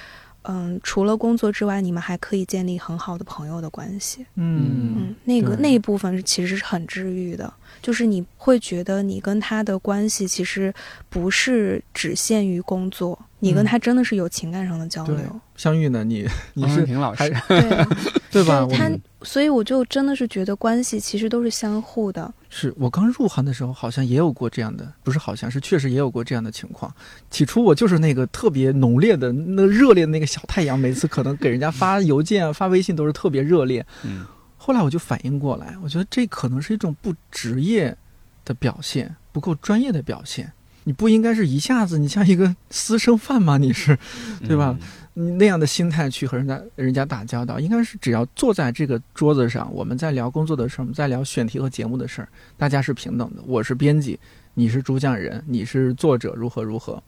[0.43, 4.26] 嗯，除了工作之外，你们还可以建立很好的朋友的关系。
[4.36, 7.51] 嗯嗯，那个那一部分其实是很治愈的，
[7.82, 10.74] 就是你会觉得你跟他的关系其实
[11.10, 13.66] 不是只限于工作，你跟嗯。
[13.66, 15.16] 他真的是有情感上的交对。
[15.16, 15.41] 流。
[15.64, 17.88] 相遇呢，你你是还婷老师， 对，
[18.30, 18.68] 对吧？
[19.24, 22.30] 所以我就真的是觉得关系其实都是相互的。
[22.49, 26.93] 是我刚入行的时候，好像也有过这样的，不是好像是确实也有过这样的情况。
[27.32, 33.86] 起初我就是那个特别浓烈的、那热烈的那个小太阳，每次可能给人家发邮件、啊、发微信都是特别热烈。
[34.03, 34.26] 嗯
[34.57, 37.95] 后来我就反应过来，我觉得这可能是一种不职业
[38.43, 40.51] 的表现，不够专业的表现。
[40.86, 43.57] 你不应该是一下子，你像一个私生饭吗？
[43.57, 43.97] 你是，
[44.45, 44.76] 对吧？
[44.78, 53.41] 你那样的心态去和人家人家打交道，应该是只要坐在这个桌子上，我们在聊工作的事儿，我们在聊选题和节目的事儿，大家是平等的。
[53.45, 54.20] 我是编辑，
[54.55, 57.01] 你是主讲人，你是作者，如何如何，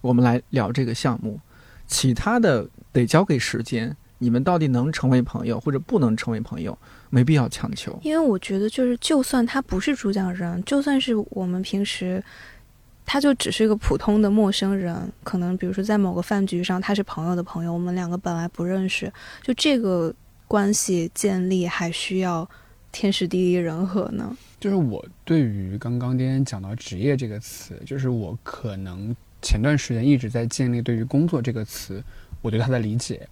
[0.00, 1.40] 我们来聊这个项目，
[1.86, 3.96] 其他的得交给时间。
[4.20, 6.76] 你们到底能成为朋友或者不能成为朋友，
[7.08, 7.96] 没必要强求。
[8.02, 12.20] 因为我觉得，就是就算他不是主讲人，就算是我们平时，
[13.10, 19.10] 他就只是一个普通的陌生人，可能比如说在某个饭局上，他是朋友的朋友，我们两个本来不认识，
[19.42, 20.14] 就这个
[20.46, 22.46] 关系建立还需要
[22.92, 24.36] 天时地利人和呢。
[24.60, 32.04] 就是我对于刚刚颠颠讲到职业这个词，就是我可能前段时间一直在建立对于工作这个词，
[32.42, 33.26] 我对他的理解。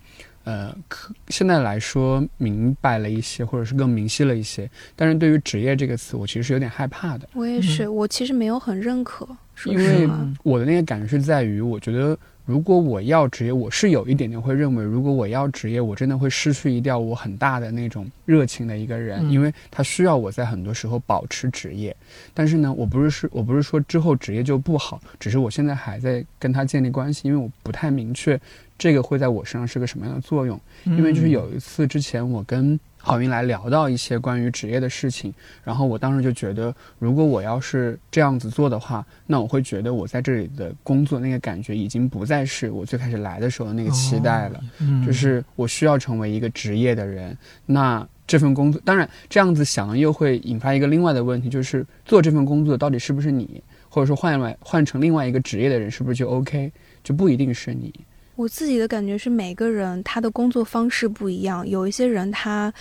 [0.44, 4.70] 呃，可现在来说明白了一些，或者是更明晰了一些。
[4.94, 7.28] 但是对于“职业”这个词，我其实是有点害怕的。
[7.34, 9.28] 我也是，我其实没有很认可，
[9.64, 10.08] 因为
[10.42, 12.16] 我的那个感觉是在于，我觉得。
[12.46, 21.96] 如果我要职业，我是有一点点会认为，如果我要职业，我真的会失去掉我很大的那种热情的一个人，因为他需要我在很多时候保持职业。
[22.32, 28.40] 但是呢，我不是是，我不是说之后职业就不好，只是我现在还在跟他建立关系，因为我不太明确
[28.78, 30.56] 这个会在我身上是个什么样的作用。
[30.84, 32.78] 因为就是有一次之前我跟。
[33.06, 35.32] 郝云来聊到一些关于职业的事情，
[35.62, 44.60] 然后我当时就觉得，如果我要是这样子做的话，那我会觉得我在这里的工作那个感觉已经不再是我最开始来的时候的那个期待了，
[45.06, 47.38] 就是我需要成为一个职业的人。
[47.64, 56.72] 那这份工作，当然这样子想又会引发一个另外的问题，就是做这份工作到底是不是你，或者说换外换成另外一个职业的人是不是就 OK，
[57.04, 57.94] 就不一定是你。
[58.36, 61.66] 我自己的感觉是，每个人他的工作方式不一样。
[61.66, 62.72] 有一些人，他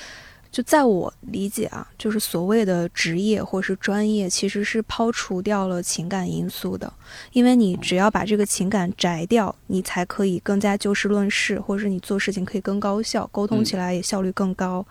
[0.51, 6.91] 就在我理解啊，就是所谓的职业或是专业，其实是抛除掉了情感因素的。
[7.31, 14.85] 因为你只要把这个情感摘掉，你才可以更加就事论事，或者是你做事情可以更高效，沟通起来也效率更高。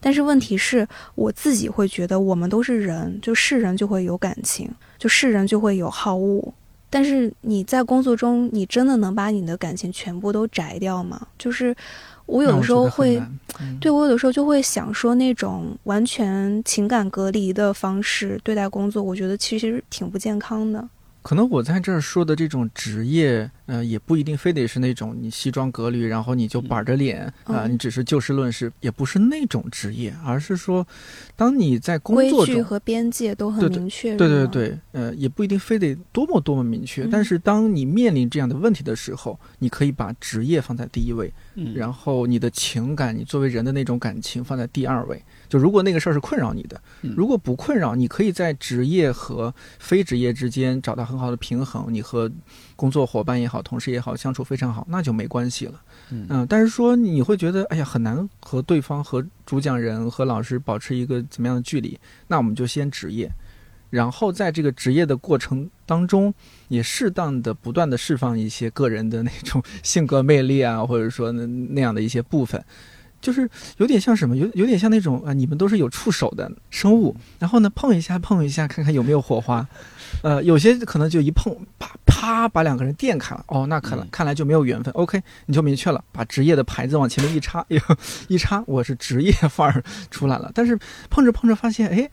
[0.00, 0.86] 但是问题是，
[1.16, 6.54] 我自己会觉得，我们都是人，就是人就会有感情，就是人就会有好恶。
[6.88, 11.26] 但是你在工作中，你真的能把你的感情全部都摘掉吗？
[11.38, 11.74] 就是
[12.26, 13.20] 我有的时候会，
[13.80, 20.88] 对我有的时候就会想说，那种完全情感隔离的方式对待工作，我觉得其实挺不健康的。
[21.26, 30.86] 可能我在这儿说的这种职业，呃，也不一定非得是那种你西装革履，然后你就板着脸啊，你只是就事论事，也不是那种职业，而是说，
[31.34, 41.34] 当你在工作中和边界都很明确，对对对，呃，也不一定非得多么多么明确，但是当你面临这样的问题的时候，你可以把职业放在第一位，
[41.74, 45.20] 然后你的情感，你作为人的那种感情放在第二位。
[45.48, 51.86] 就如果那个事儿是困扰你的，如果不困扰，你可以在职业和非职业之间找到很好的平衡。
[51.88, 52.30] 你和
[52.74, 55.80] 工作伙伴也好，同事也好，相处非常好，那就没关系了。
[56.10, 61.98] 嗯，但是说你会觉得，哎呀，很难和对方、和主讲人、和老师保持一个怎么样的距离？
[62.28, 63.30] 那我们就先职业，
[63.90, 66.32] 然后在这个职业的过程当中，
[66.68, 72.64] 也适当的不断的释放一些个人的那种性格魅力啊，或者说那那样的一些部分。
[73.20, 73.48] 就是
[73.78, 79.66] 有点像什么，有有点像那种啊，你们都是有触手的生物，然后呢碰一下碰一下，看看有没有火花。
[80.22, 83.44] 呃，有些可能就一碰，啪啪把两个人电开了。
[83.48, 84.92] 哦，那看来看来就没有缘分。
[84.94, 87.64] OK，你就明确了，把职业的牌子往前面一插，
[88.28, 90.50] 一插，我是职业范儿出来了。
[90.54, 90.78] 但是
[91.10, 92.08] 碰着碰着发现，哎，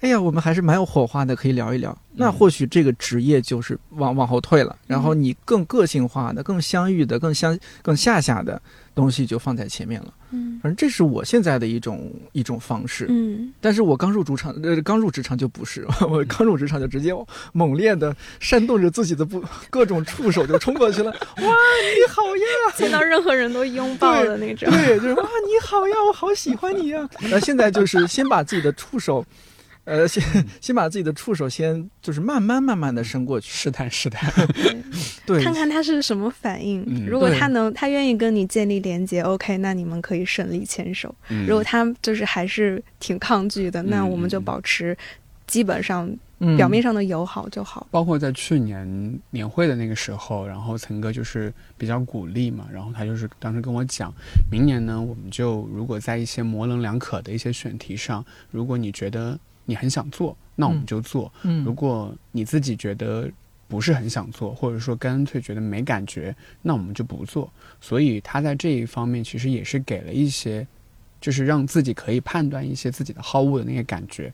[0.00, 1.96] 哎呀，我们还是蛮有火花的，可以聊一聊。
[2.18, 8.60] 那或许这个职业就是往往后退了，然后你更个性化的、更相遇的、更相更下下的
[8.92, 10.12] 东西就放在前面了。
[10.30, 13.06] 嗯，反正这是我现在的一种一种方式。
[13.08, 17.12] 嗯，但是我刚入职场，呃，刚入职场就不是， 我刚入职场就直接
[17.52, 21.10] 猛烈的煽动着自己的不 各种触手就冲过去了。
[21.38, 22.74] 哇，你好呀！
[22.76, 24.68] 见到任何人都拥抱的那种。
[24.70, 27.08] 对，就是哇，你好呀，我好喜欢你呀。
[27.30, 29.24] 那现在就是先把自己的触手。
[29.88, 30.22] 呃，先
[30.60, 34.30] 先把自己的触手先就是慢慢慢慢的伸过去，试探试探，
[35.24, 36.84] 对，看看他是什么反应。
[37.06, 41.14] 如果他能，他愿意跟你建立连接，OK，那你们可以顺利牵手。
[41.46, 44.94] 如果他就是还是挺抗拒的，那我们就保持
[45.46, 46.14] 基本上
[46.58, 47.86] 表面上的友好就好。
[47.90, 54.12] 包括在去年年会的那个时候，然后岑哥就是比较鼓励嘛，然后他就是当时跟我讲，
[54.52, 59.38] 明年呢，我们就如果在一些模棱两可的一些选题上，如果你觉得。
[59.68, 61.30] 你很想做，那我们就做。
[61.42, 63.30] 嗯，如果你自己觉得
[63.68, 67.52] 不是很想做，或者说干脆觉得没感觉，那我们就不做。
[67.78, 70.66] 所以他在这一方面其实也是给了一些
[71.20, 74.32] 就是让自己可以判断一些自己的好恶的那个感觉。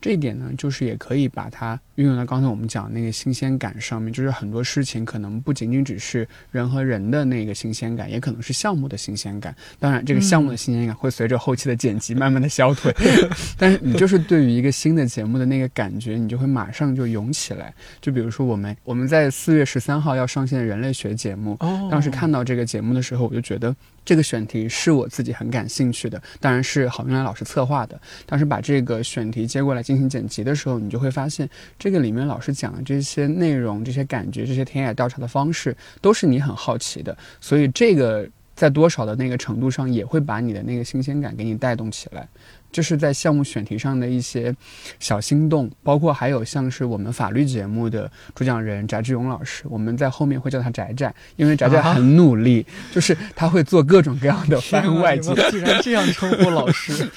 [0.00, 9.54] 这一点呢，就是也可以把它运用到刚才我们讲那个新鲜感上面，就是很多事情可能不仅仅只是人和人的那个新鲜感，也可能是项目的新鲜感。
[9.78, 12.94] 当然，这个项目的新鲜感 会随着后期的剪辑慢慢的消退，
[13.58, 17.72] 但是你就是对于一个新的节目的那个感觉，你就会马上就涌起来。
[18.00, 21.56] 就比如说我们我们在四月十三号要上线的人类学节目，
[21.90, 23.74] 当时看到这个节目的时候，我就觉得
[24.04, 28.00] 这个选题是我自己很感兴趣的，当然是郝云来老师策划的。
[28.26, 31.48] 当时把这个选题接过来进行剪辑的时候，你就会发现，
[31.78, 37.16] 这个里面老师讲的这些内容、这些感觉、这些田野调查的方式，都是你很好奇的。
[37.40, 42.28] 所以这个在多少的那个程度上，也会把你的那个新鲜感给你带动起来。
[42.72, 44.54] 这是在项目选题上的一些
[44.98, 55.36] 小心动，包括还有像是我们法律节目的主讲人翟志勇老师，我们在后面会叫他翟翟，因为翟翟很努力，就是他会做各种各样的番外节目。
[55.50, 57.08] 居然这样称呼老师，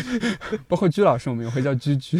[0.66, 2.18] 包括居老师，我们也会叫居居。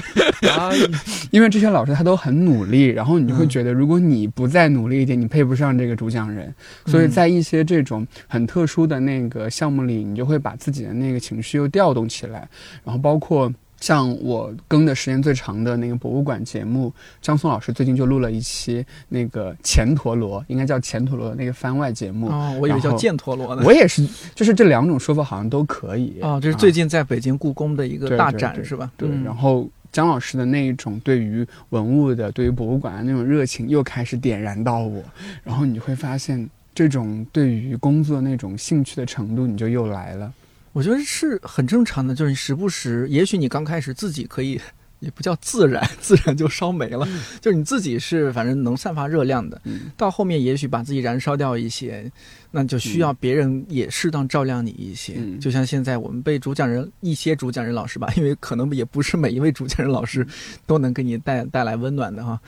[0.51, 0.71] 啊，
[1.31, 6.55] 因为这些老师他都很努力，然后你就会觉得，如果你不再努力一点，你配不上这个主讲人。
[6.87, 12.49] 所以在一些这种很特殊的那个项目里，你就会把自己的那个情绪又调动起来。
[12.83, 22.29] 然后包括像我更的时间最长的那个博物馆节目，张松老师最近就录了一期那个前陀螺，应该叫前陀螺的那个番外节目。
[22.29, 23.63] 哦，我以为叫剑陀螺呢。
[23.65, 26.19] 我也是，就是这两种说法好像都可以。
[26.23, 28.91] 哦，就是最近在北京故宫的一个大展是吧？
[28.97, 29.07] 对。
[29.23, 35.03] 然后姜老师的那一种对于文物的、对于博物馆的那种热情又开始点燃到我，
[35.43, 40.33] 然后你会发现这种对于工作那种兴趣的程度，你就又来了。
[40.75, 44.61] 我觉得是很正常的，就是你时不时，也许你刚开始自己可以，
[44.99, 47.09] 也不叫自燃， 自然就烧没了，
[47.41, 49.63] 就是你自己是反正能散发热量的，
[49.97, 52.11] 到后面也许把自己燃烧掉一些，
[52.51, 55.15] 那就需要别人也适当照亮你一些。
[55.39, 60.27] 就像现在我们被主讲人一些主讲人老师吧，因为可能也不是每一位主讲人老师
[60.67, 62.41] 都能给你带带来温暖的哈。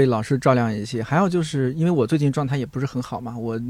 [0.00, 3.60] 被老师照亮一些，还有就是因为我最近状态也不是很好嘛，我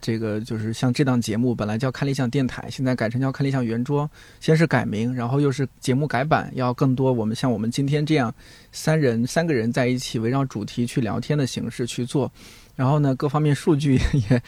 [0.00, 4.10] 这个就是像这档节目本来叫看理想电台，现在改成叫看理想圆桌，
[4.40, 8.34] 先是改名，然后又是节目改版，要更多我们像我们今天这样
[8.72, 12.28] 三人三个人在一起围绕主题去聊天的形式去做。
[12.76, 14.42] 然后呢，各方面数据 也也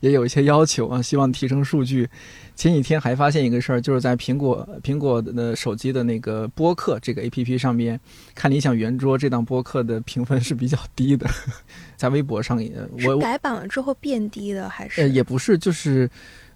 [0.00, 2.08] 也有一些要求啊，希望提升数据。
[2.54, 7.98] 前几天还发现一个事儿，就是在苹果苹果的手机的那个播客这个 A P P 上面，
[8.34, 11.28] 看理想圆桌这档播客的评分是比较低的，
[11.96, 12.72] 在微博上也
[13.06, 15.02] 我改版了之后变低的还是？
[15.02, 16.08] 呃，也不是，就是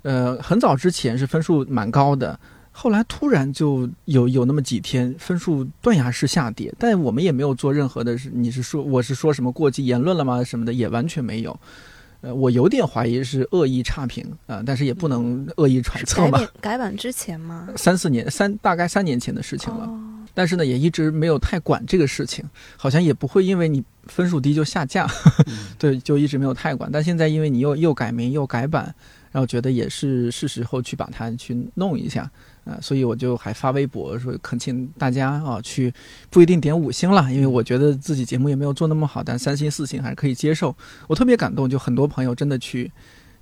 [0.03, 2.39] 呃，很早之前是分数蛮高的。
[2.77, 10.43] 后来突然就有有那么几天分数断崖式下跌，但我们也没有做任何的，你是说我是说什么过激言论了吗？
[10.43, 11.57] 什么的也完全没有。
[12.20, 16.41] 呃，我有点怀疑是恶意差评啊，但是也不能恶意揣测吧。
[16.61, 17.68] 改版之前吗？
[17.77, 19.89] 三四年三大概三年前的事情了。
[20.37, 22.45] 但是呢，也一直没有太管这个事情，
[22.77, 25.09] 好像也不会因为你分数低就下架，
[25.79, 26.91] 对，就一直没有太管。
[26.93, 28.93] 但现在因为你又又改名又改版，
[29.31, 32.29] 然后觉得也是是时候去把它去弄一下。
[32.65, 35.93] 啊，所以我就还发微博说恳请大家啊去，
[36.31, 40.75] 不一定点五星了，因为我觉得自己节目也没有做那么好，但三星四星还是可以接受。
[41.07, 42.91] 我特别感动，就很多朋友真的去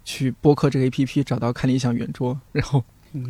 [0.05, 2.83] 去播客这个 A P P 找到看理想圆桌，然后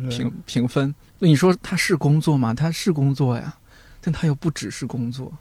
[0.09, 0.93] 评评分。
[1.19, 2.53] 那你说他是工作吗？
[2.53, 3.55] 他是工作呀，
[4.01, 5.31] 但他又不只是工作。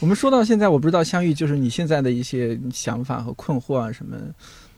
[0.00, 4.16] 我们说到现在，我不知道相遇就是你现在的一些想法和困惑啊什么，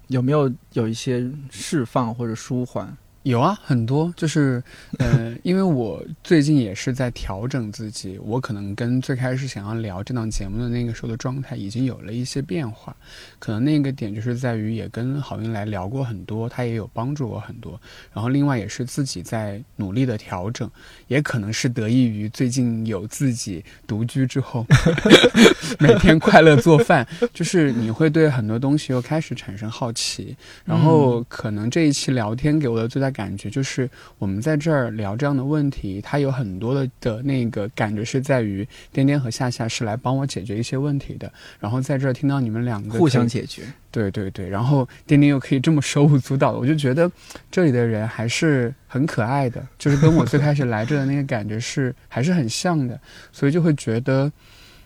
[0.09, 2.97] 有没有有一些释放或者舒缓？
[3.25, 4.62] 有啊，很多就是，
[4.99, 12.97] 呃， 因为我最近也是在调整自己，我可能跟最开始想要聊这档节目的那个时候的状态已经有了一些变化，
[13.39, 17.79] 可能那个点就是在于也跟郝云来聊过很多，他也有帮助我很多，
[18.14, 20.71] 然后另外也是自己在努力的调整，
[21.07, 24.64] 也可能是得益于最近有自己独居之后，
[25.79, 33.10] 每天快乐做饭，就是你会对很多东西又开始产生好奇，然后可能这一期聊天给我的最大。
[33.11, 33.89] 感觉就是
[34.19, 47.11] 我们在这儿聊这样的问题，它有很多的的那个感觉是在于颠颠和夏夏是来帮我解决一些问题的，然后在这儿听到你们两个互相解决，对对对，然后颠颠又可以这么手舞足蹈的，我就觉得
[47.51, 52.99] 这里的人还是很可爱的，就是跟我最开始来这的那个感觉是还是很像的，
[53.33, 54.31] 所以就会觉得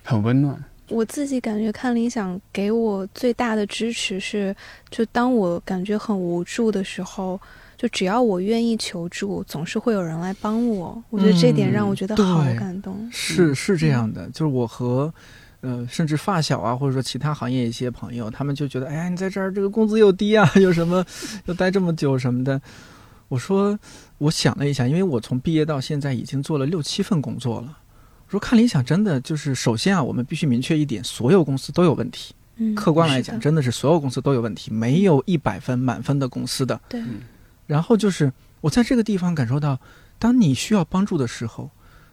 [0.02, 0.62] 很温暖。
[0.88, 4.54] 我自己感觉看理想给我最大的支持是，
[4.90, 7.40] 就当我感觉很无助的时候。
[7.76, 11.02] 就只要我愿意求助，总是会有人来帮我。
[11.10, 13.08] 我觉得这点让我觉得好感动。
[13.12, 15.12] 是是这样的，就是我和
[15.60, 21.04] 呃，甚至发小啊，或者说其他行业一些朋友，他们就觉得，哎呀，你在这儿这个工资又低啊， 又什么，
[21.46, 22.60] 又待这么久什么的。
[23.28, 23.78] 我说，
[24.18, 27.78] 我想了一下，因为我从毕业到现在已经做了六七份工作了。
[28.26, 32.34] 我说看理想真的就是，首先啊，我们必须明确一点，所有公司都有问题。
[32.56, 36.80] 嗯，客观来讲，真的是所有公司都有问题，没有一百分满分的公司的。
[36.88, 37.02] 对。
[37.66, 39.78] 然后就是我在这个地方感受到，
[40.18, 41.70] 当你需要帮助的时候，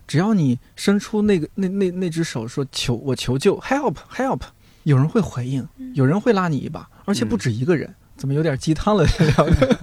[0.07, 4.41] 只要你伸出那个那那那只手说求我求救，help help，
[4.83, 7.93] 有人会回应，有人会拉你一把，而且不止一个人。
[8.17, 9.03] 怎么有点鸡汤了？
[9.35, 9.77] 聊的，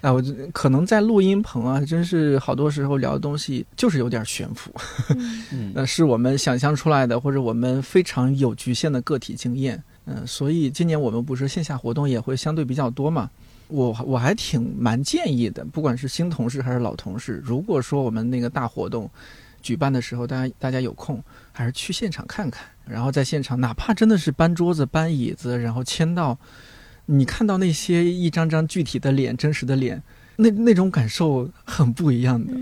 [0.00, 0.22] 哎， 我
[0.54, 4.74] 可能在录音棚啊，真是好多时候聊的东西就是有点悬浮，
[5.74, 9.82] 那 是我们想象出来的，或者我们非常有局限的个体经验。
[10.06, 13.28] 嗯，所以今年我们不是线下活动也会相对比较多嘛？
[13.68, 19.10] 我我还挺蛮建议的，不管是新同事还是老同事，如果说我们那个大活动
[19.62, 22.66] 举办的时候，大家大家有空，还是去现场看看。
[22.84, 26.38] 然后在现场，哪怕真的是搬桌子、搬椅子，然后签到，
[27.06, 30.00] 你看到那些一张张具体的脸、真实的脸，
[30.36, 32.54] 那那种感受很不一样的。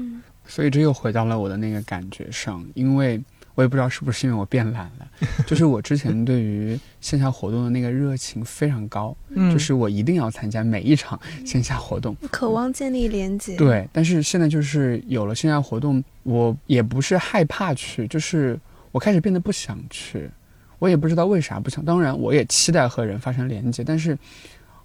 [0.46, 3.22] 所以这又回到了我的那个感觉上，因为
[3.55, 5.09] 我也不知道是不是因为我变懒了，
[5.46, 9.16] 就是我之前对于线下活动的那个热情非常高，
[9.52, 13.57] 就是我一定要参加每一场线下活动，渴望建立连接。
[13.57, 18.59] 对，但是现在就是有了线下活动，我也不是害怕去，就是。
[18.94, 20.30] 我开始变得不想去，
[20.78, 21.84] 我也不知道为啥不想。
[21.84, 24.16] 当然，我也期待和人发生连接，但是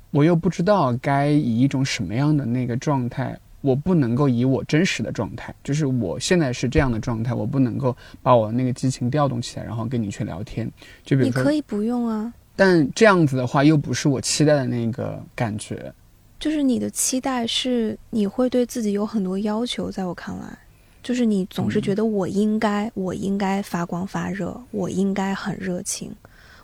[0.10, 3.38] 我又不知道该以一种什么样的那个状态。
[3.62, 10.72] 我不能够以我真实的状态，就是我现在是这样的状态，我不能够把我那个激情调动起来，然后跟你去聊天。
[11.04, 12.34] 就比如说，你可以不用啊。
[12.56, 15.94] 但这样子的话，又不是我期待的那个感觉。
[16.40, 20.58] 就是你的期待是你会对自己有很多要求，在我看来。
[21.02, 26.14] 就是你总是觉得我应该，我应该发光发热，我应该很热情，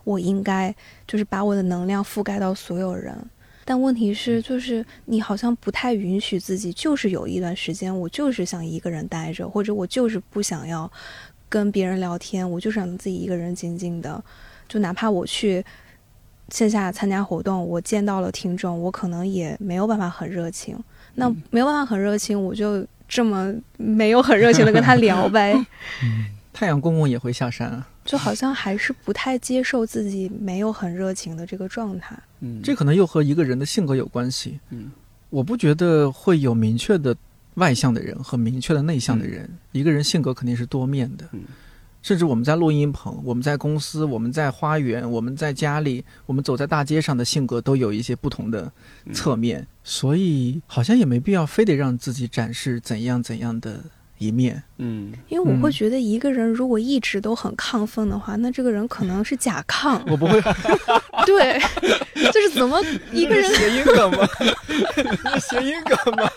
[0.04, 0.76] 我应该
[1.08, 3.18] 就是把我的能量覆盖到所有人。
[3.66, 10.90] 但问题是，就是你好像不太允许自己，就是有一段时间，我就是想一个人待着，或者我就是不想要
[11.50, 14.24] 跟别人聊天，我就是想自己一个人静静的。
[14.70, 15.66] 就哪怕我去
[16.50, 20.78] 线下参加活动，我见到了听众，我可能也没有办法很热情。
[21.16, 22.86] 那没有办法很热情，我就。
[23.08, 25.56] 这么没有很热情的跟他聊呗，
[26.56, 32.18] 太阳公公也会下山啊，就好像还是不太接受自己没有很热情的这个状态。
[32.40, 34.58] 嗯，这可能又和一个人的性格有关系。
[34.70, 34.90] 嗯，
[35.30, 37.14] 我不觉得会有明确的
[37.56, 41.28] 外向的人和明确的内向的人，一个人性格肯定是多面的。
[41.34, 41.42] 嗯。
[42.02, 48.72] 甚至我们在录音棚，我们在公司，我们在花园，我们在家里，我们走在大街上的性格都有一些不同的
[49.12, 53.84] 侧面，所以好像也没必要非得让自己展示怎样怎样的
[54.18, 54.62] 一面。
[54.78, 60.00] 嗯，因为我会觉得一个人如果一直都很亢奋的话，那这个人可能是甲亢。
[60.08, 60.42] 我不会，
[61.26, 61.60] 对，
[62.32, 64.28] 就是怎么一个人谐音梗吗？
[65.40, 66.30] 谐音梗吗？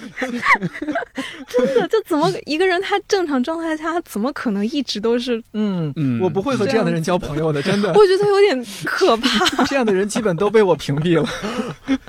[0.20, 6.20] 真的，就怎么一个人他正常状态下，他怎么可能一直都是嗯嗯？
[6.20, 7.88] 我不会和这样的人交朋友的，真的。
[7.92, 9.44] 我觉得有点可怕。
[9.66, 11.28] 这样的人基本都被我屏蔽了。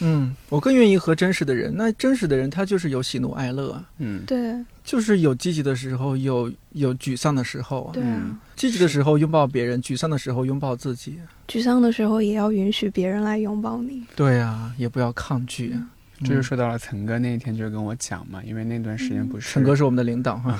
[0.00, 1.72] 嗯，我更愿意和真实的人。
[1.76, 3.80] 那真实的人，他就是有喜怒哀乐。
[3.98, 7.90] 嗯，对，就是有积极的时候，有有沮丧的时候。
[7.94, 8.20] 对啊，
[8.56, 11.18] 积极的时候拥抱别人，沮丧的时候拥抱自己。
[11.48, 14.02] 沮丧的时候也要允许别人来拥抱你。
[14.16, 15.74] 对啊，也不要抗拒。
[16.22, 20.58] 这就说到了岑哥那一天就跟我讲嘛，因为那段时间不是岑哥是我们的领导哈，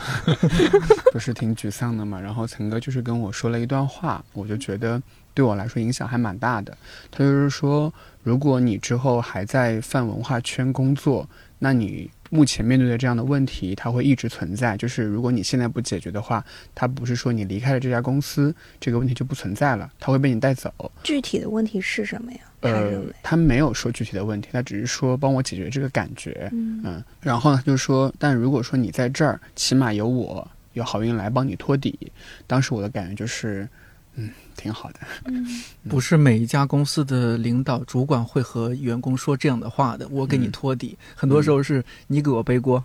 [1.13, 2.21] 不是挺沮丧的嘛。
[2.21, 5.01] 然后岑哥就是跟我说了一段话，我就觉得
[5.33, 6.77] 对我来说影响还蛮大的。
[7.11, 7.93] 他就是说，
[8.23, 11.29] 如果你之后还在泛文化圈工作，
[11.59, 12.11] 那你。
[12.31, 14.77] 目前面对的这样的问题，它会一直存在。
[14.77, 16.45] 就是如果你现在不解决的话，
[16.75, 20.73] 它不是说你离开了这家公司，这个问题就不存在了，它会被你带走。
[21.05, 22.41] 具体的问题是什么呀？
[22.73, 26.49] 呃，他没有说具体的问题，他只是说帮我解决这个感觉。
[26.53, 31.99] 嗯，然后呢，就说，但如果说你在这儿，起码有我，有好运来帮你托底。
[32.47, 33.69] 当时我的感觉就是。
[34.17, 35.01] 嗯，挺好的。
[35.25, 35.45] 嗯，
[35.91, 40.07] 不是每一家公司的领导主管会和员工说这样的话的。
[40.07, 42.81] 我给你托底，很多时候是你给我背锅。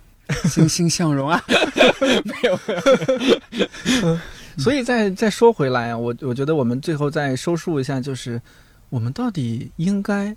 [0.45, 1.39] 欣 欣向荣啊，
[2.25, 4.17] 没有。
[4.57, 8.41] 所以再再说回来啊，我我觉得我们最后再收束一下，就是
[8.89, 10.35] 我们到底应该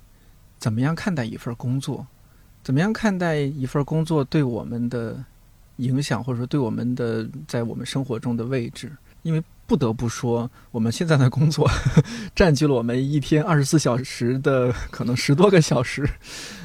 [0.59, 2.05] 怎么样看待一份工作？
[2.63, 5.23] 怎么样看待一份工作对我们的
[5.77, 8.91] 影响，或者说对我们的在我们生活中的位置？
[9.23, 9.43] 因为。
[9.65, 11.67] 不得不说，我们现在的工作
[12.35, 16.07] 占据了我们一天二十四小时的可能十多个小时。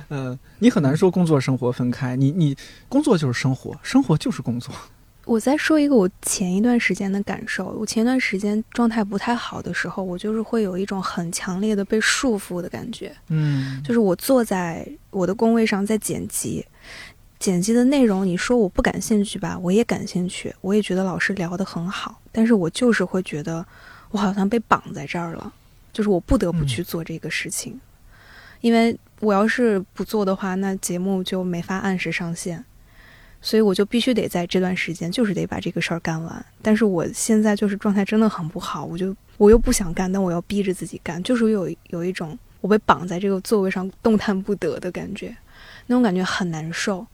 [0.09, 2.17] 嗯，你很难说工作生活分开。
[2.17, 2.57] 你你
[2.89, 4.75] 工作就是生活，生活就是工作。
[5.29, 13.15] 我再说一个我前一段时间的感受，我前一段时间状态不太好的时候，我就是会有一种很强烈的被束缚的感觉。
[13.29, 16.65] 嗯，就是我坐在我的工位上在剪辑，
[17.39, 23.63] 剪辑的内容，你说我不感兴趣吧，我也感兴趣，我也觉得老师聊得很好，但是我就是会觉得
[24.11, 25.53] 我好像被绑在这儿了，
[25.93, 27.79] 就是我不得不去做这个事情，
[28.63, 32.65] 因为我要是不做的话，那节目就没法按时上线。
[33.41, 36.45] 所以我就必须得在这段时间，就是得把这个事儿干完。
[36.61, 45.37] 但是我现在就是状态真的很不好，我就我又不想干，但我要逼着自己干，就是有有一种我被绑在这个座位上动弹不得的感觉，
[45.87, 47.07] 那种感觉很难受。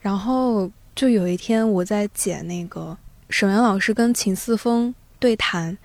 [0.00, 2.96] 然后就有一天我在剪那个
[3.30, 5.76] 沈源老师跟秦四峰对谈，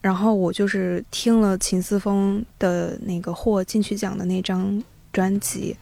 [0.00, 4.82] 然后我就是听了秦四峰的那个获金曲奖的那张
[5.12, 5.76] 专辑，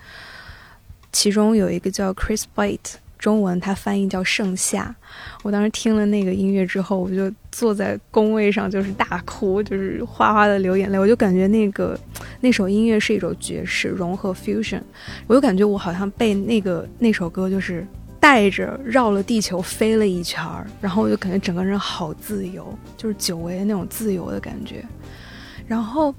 [1.13, 2.95] 其中有一个叫 Chris White。
[3.19, 4.95] 中文它翻译叫《盛夏》，
[5.43, 10.99] 我当时听了那个音乐之后，我就坐在工位上就是大哭，就是哗哗的流眼泪。
[10.99, 11.99] 我就感觉那个
[12.41, 14.83] 那首音乐是一首爵士融合 fusion，
[15.27, 17.87] 我就感觉我好像被那个那首歌就是
[18.21, 22.67] 带着绕了地球飞了一圈儿，然后我就感觉整个人好自由，
[22.97, 24.85] 就是久违的那种自由的感觉。
[25.67, 26.15] 然后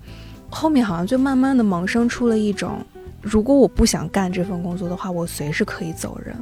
[0.49, 2.83] 后面好像就慢慢的萌生出了一种，
[3.21, 6.35] 如果我不想干这份工作的话，我随时可以走人。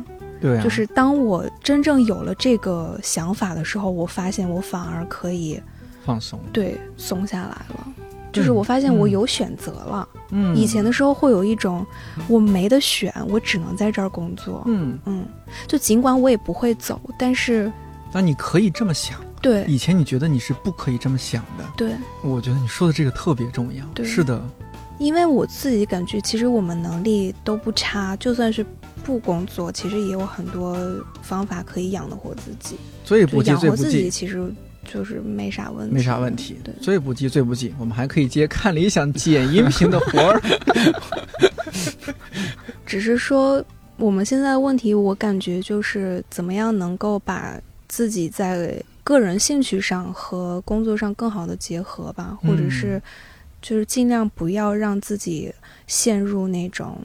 [0.45, 5.59] 对，就是当我真正有了这个想法的时候，我发现我反而可以
[6.05, 7.87] 放松，对，松下来了。
[8.31, 10.07] 就是我发现我有选择了。
[10.29, 11.83] 嗯，以前的时候会有一种
[12.27, 14.61] 我没得选，我只能在这儿工作。
[14.67, 15.25] 嗯嗯，
[15.65, 17.71] 就尽管我也不会走，但是，
[18.13, 19.19] 那你可以这么想。
[19.41, 21.63] 对，以前你觉得你是不可以这么想的。
[21.75, 23.83] 对，我觉得你说的这个特别重要。
[23.95, 24.39] 对，是的，
[24.99, 28.63] 因为我自己感觉，其实我们能力都不差，就算是。
[29.05, 30.75] 不工作，其实也有很多
[31.21, 32.75] 方法可以养得活自己。
[33.03, 34.51] 最不济，最不济，其实
[34.83, 36.57] 就是没啥问题，没啥问题。
[36.63, 40.41] 对，最不济，最不济，我们还可以接看理想剪音频的活儿。
[42.83, 43.63] 只是说，
[43.97, 52.99] 我们现在的问题，我感觉就是怎么样能够把自己在个人兴趣上和工作上更好的结合吧，或者是
[53.61, 55.53] 就是尽量不要让自己
[55.85, 56.99] 陷入那种。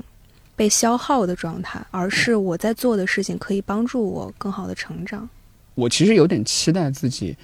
[0.60, 5.26] 被消耗的状态，而是我在做的事情可以帮助我更好的成长。
[5.74, 7.34] 我其实有点期待自己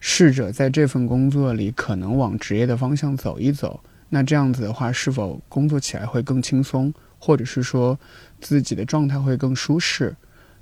[0.00, 3.80] 试着在这份工作里，可能往职业的方向走一走。
[4.10, 7.98] 那这样子的话，是否工作起来会更轻松，或者是说
[8.38, 10.14] 自己的状态会更舒适？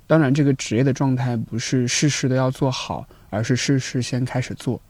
[0.07, 4.81] 当然，这个职业的状态不是事事都要做好，而是事事先开始做，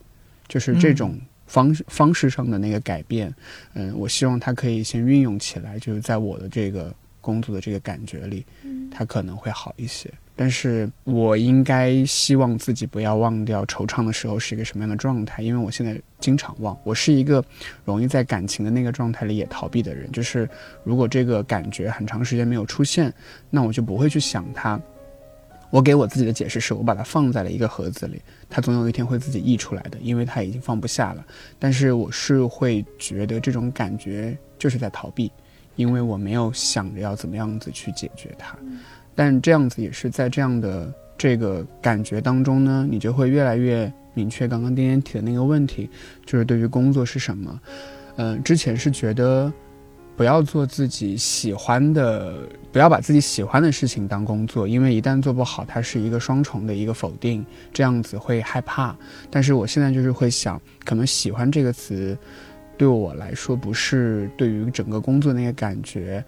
[0.47, 3.33] 就是这种方方式上的那个改变。
[3.73, 6.93] 嗯，我希望它可以先运用起来，就是在我的这个。
[7.27, 8.45] 工作的这个感觉里，
[8.89, 10.09] 他可能会好一些。
[10.33, 16.77] 但是我应该希望自己不要忘掉惆怅的时候是一个什么样的状态，因为我现在经常忘。
[16.85, 17.43] 我是一个
[17.83, 20.09] 容易在感情的那个状态里也逃避的人。
[20.13, 20.47] 就是
[20.85, 23.13] 如果这个感觉很长时间没有出现，
[23.49, 24.79] 那我就不会去想它。
[25.69, 31.25] 我给我自己的解释是我把它放在了一个盒子里，它总有一天会自己溢出来的，因为它已经放不下了。
[31.59, 35.29] 但是我是会觉得这种感觉就是在逃避。
[35.77, 38.57] 因为我没有想着要怎么样子去解决它，
[39.15, 45.89] 但这样子也是在这样的这个感觉当中呢，你就会越来越明确刚刚颠颠提的那个问题，
[46.25, 47.61] 就是对于工作是什么。
[48.17, 49.51] 嗯，之前是觉得
[50.15, 52.33] 不要做自己喜欢的，
[52.71, 58.95] 不要把自己喜欢的事情当工作，因为一旦做不好，它是一个双重的一个否定，这样子会害怕。
[59.29, 62.17] 但是我现在就是会想，可能喜欢这个词。
[62.77, 66.23] 对我来说，不是对于整个工作那个感觉，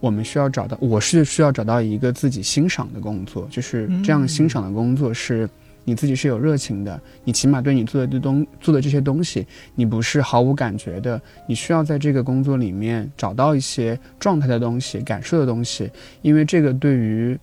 [0.00, 5.48] 我们需要找到，我是需要找到一个自己欣赏的工作，就是这样欣赏的工作是
[5.84, 15.90] 你自己是有热情的，你起码对你做的这东做的这些东西，你不是毫无感觉的，你需要在这个工作里面找到一些状态的东西、感受的东西，
[16.22, 17.38] 因为这个对于。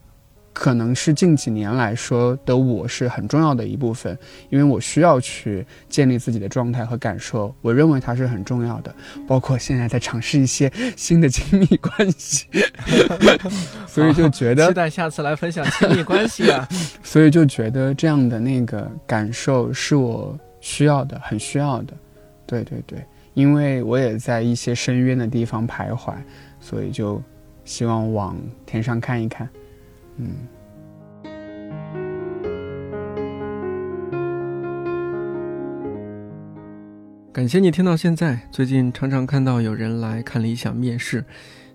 [0.53, 4.17] 可能是近几年来说的我是很重要的一部分，
[4.49, 8.93] 因为我需要去建立自己的状态和感受，我认为它是很重要的。
[9.27, 12.47] 包括现在在尝试一些新的亲密关系，
[13.87, 16.67] 所以就觉得期待下次来分享亲密关系啊。
[17.01, 21.93] 所以就觉得这样的那个感受是我需要的，很需要的。
[22.45, 23.03] 对对对，
[23.33, 26.13] 因为我也在一些深渊的地方徘徊，
[26.59, 27.21] 所以就
[27.63, 29.49] 希望往天上看一看。
[30.23, 30.47] 嗯，
[37.33, 38.39] 感谢你听到现在。
[38.51, 41.25] 最近常常看到有人来看理想面试，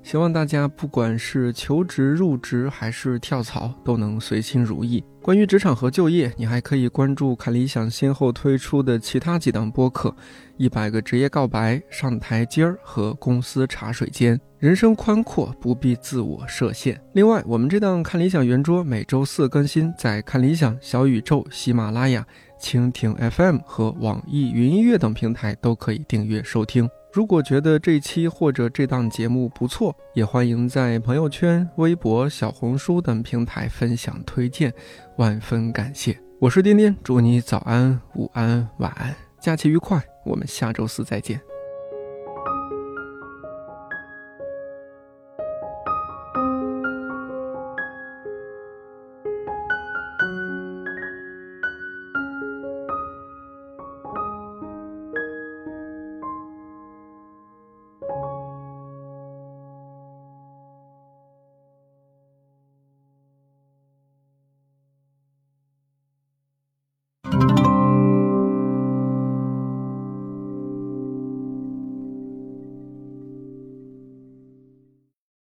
[0.05, 5.03] 希望大家不管是求职、入职还是跳槽，都能随心如意。
[5.27, 10.15] 关于职场和就业，你还可以关注看理想先后推出的其他几档播客：
[10.57, 14.41] 一百个职业告白、上台阶儿和公司茶水间。
[14.61, 17.01] 人生宽阔，不必自我设限。
[17.13, 22.25] 另外，我们这档看理想圆桌每周四更新，在看理想、小宇宙、喜马拉雅、
[22.61, 26.89] 蜻蜓 FM 和网易云音乐等平台都可以订阅收听。
[27.13, 34.71] 如果觉得这期或者这档节目不错，也欢迎在朋友圈、微博、小红书等平台分享推荐，
[35.17, 36.19] 万分感谢。
[36.39, 41.41] 我是丁丁，祝你早安、午安、晚安，假期愉快，我们下周四再见。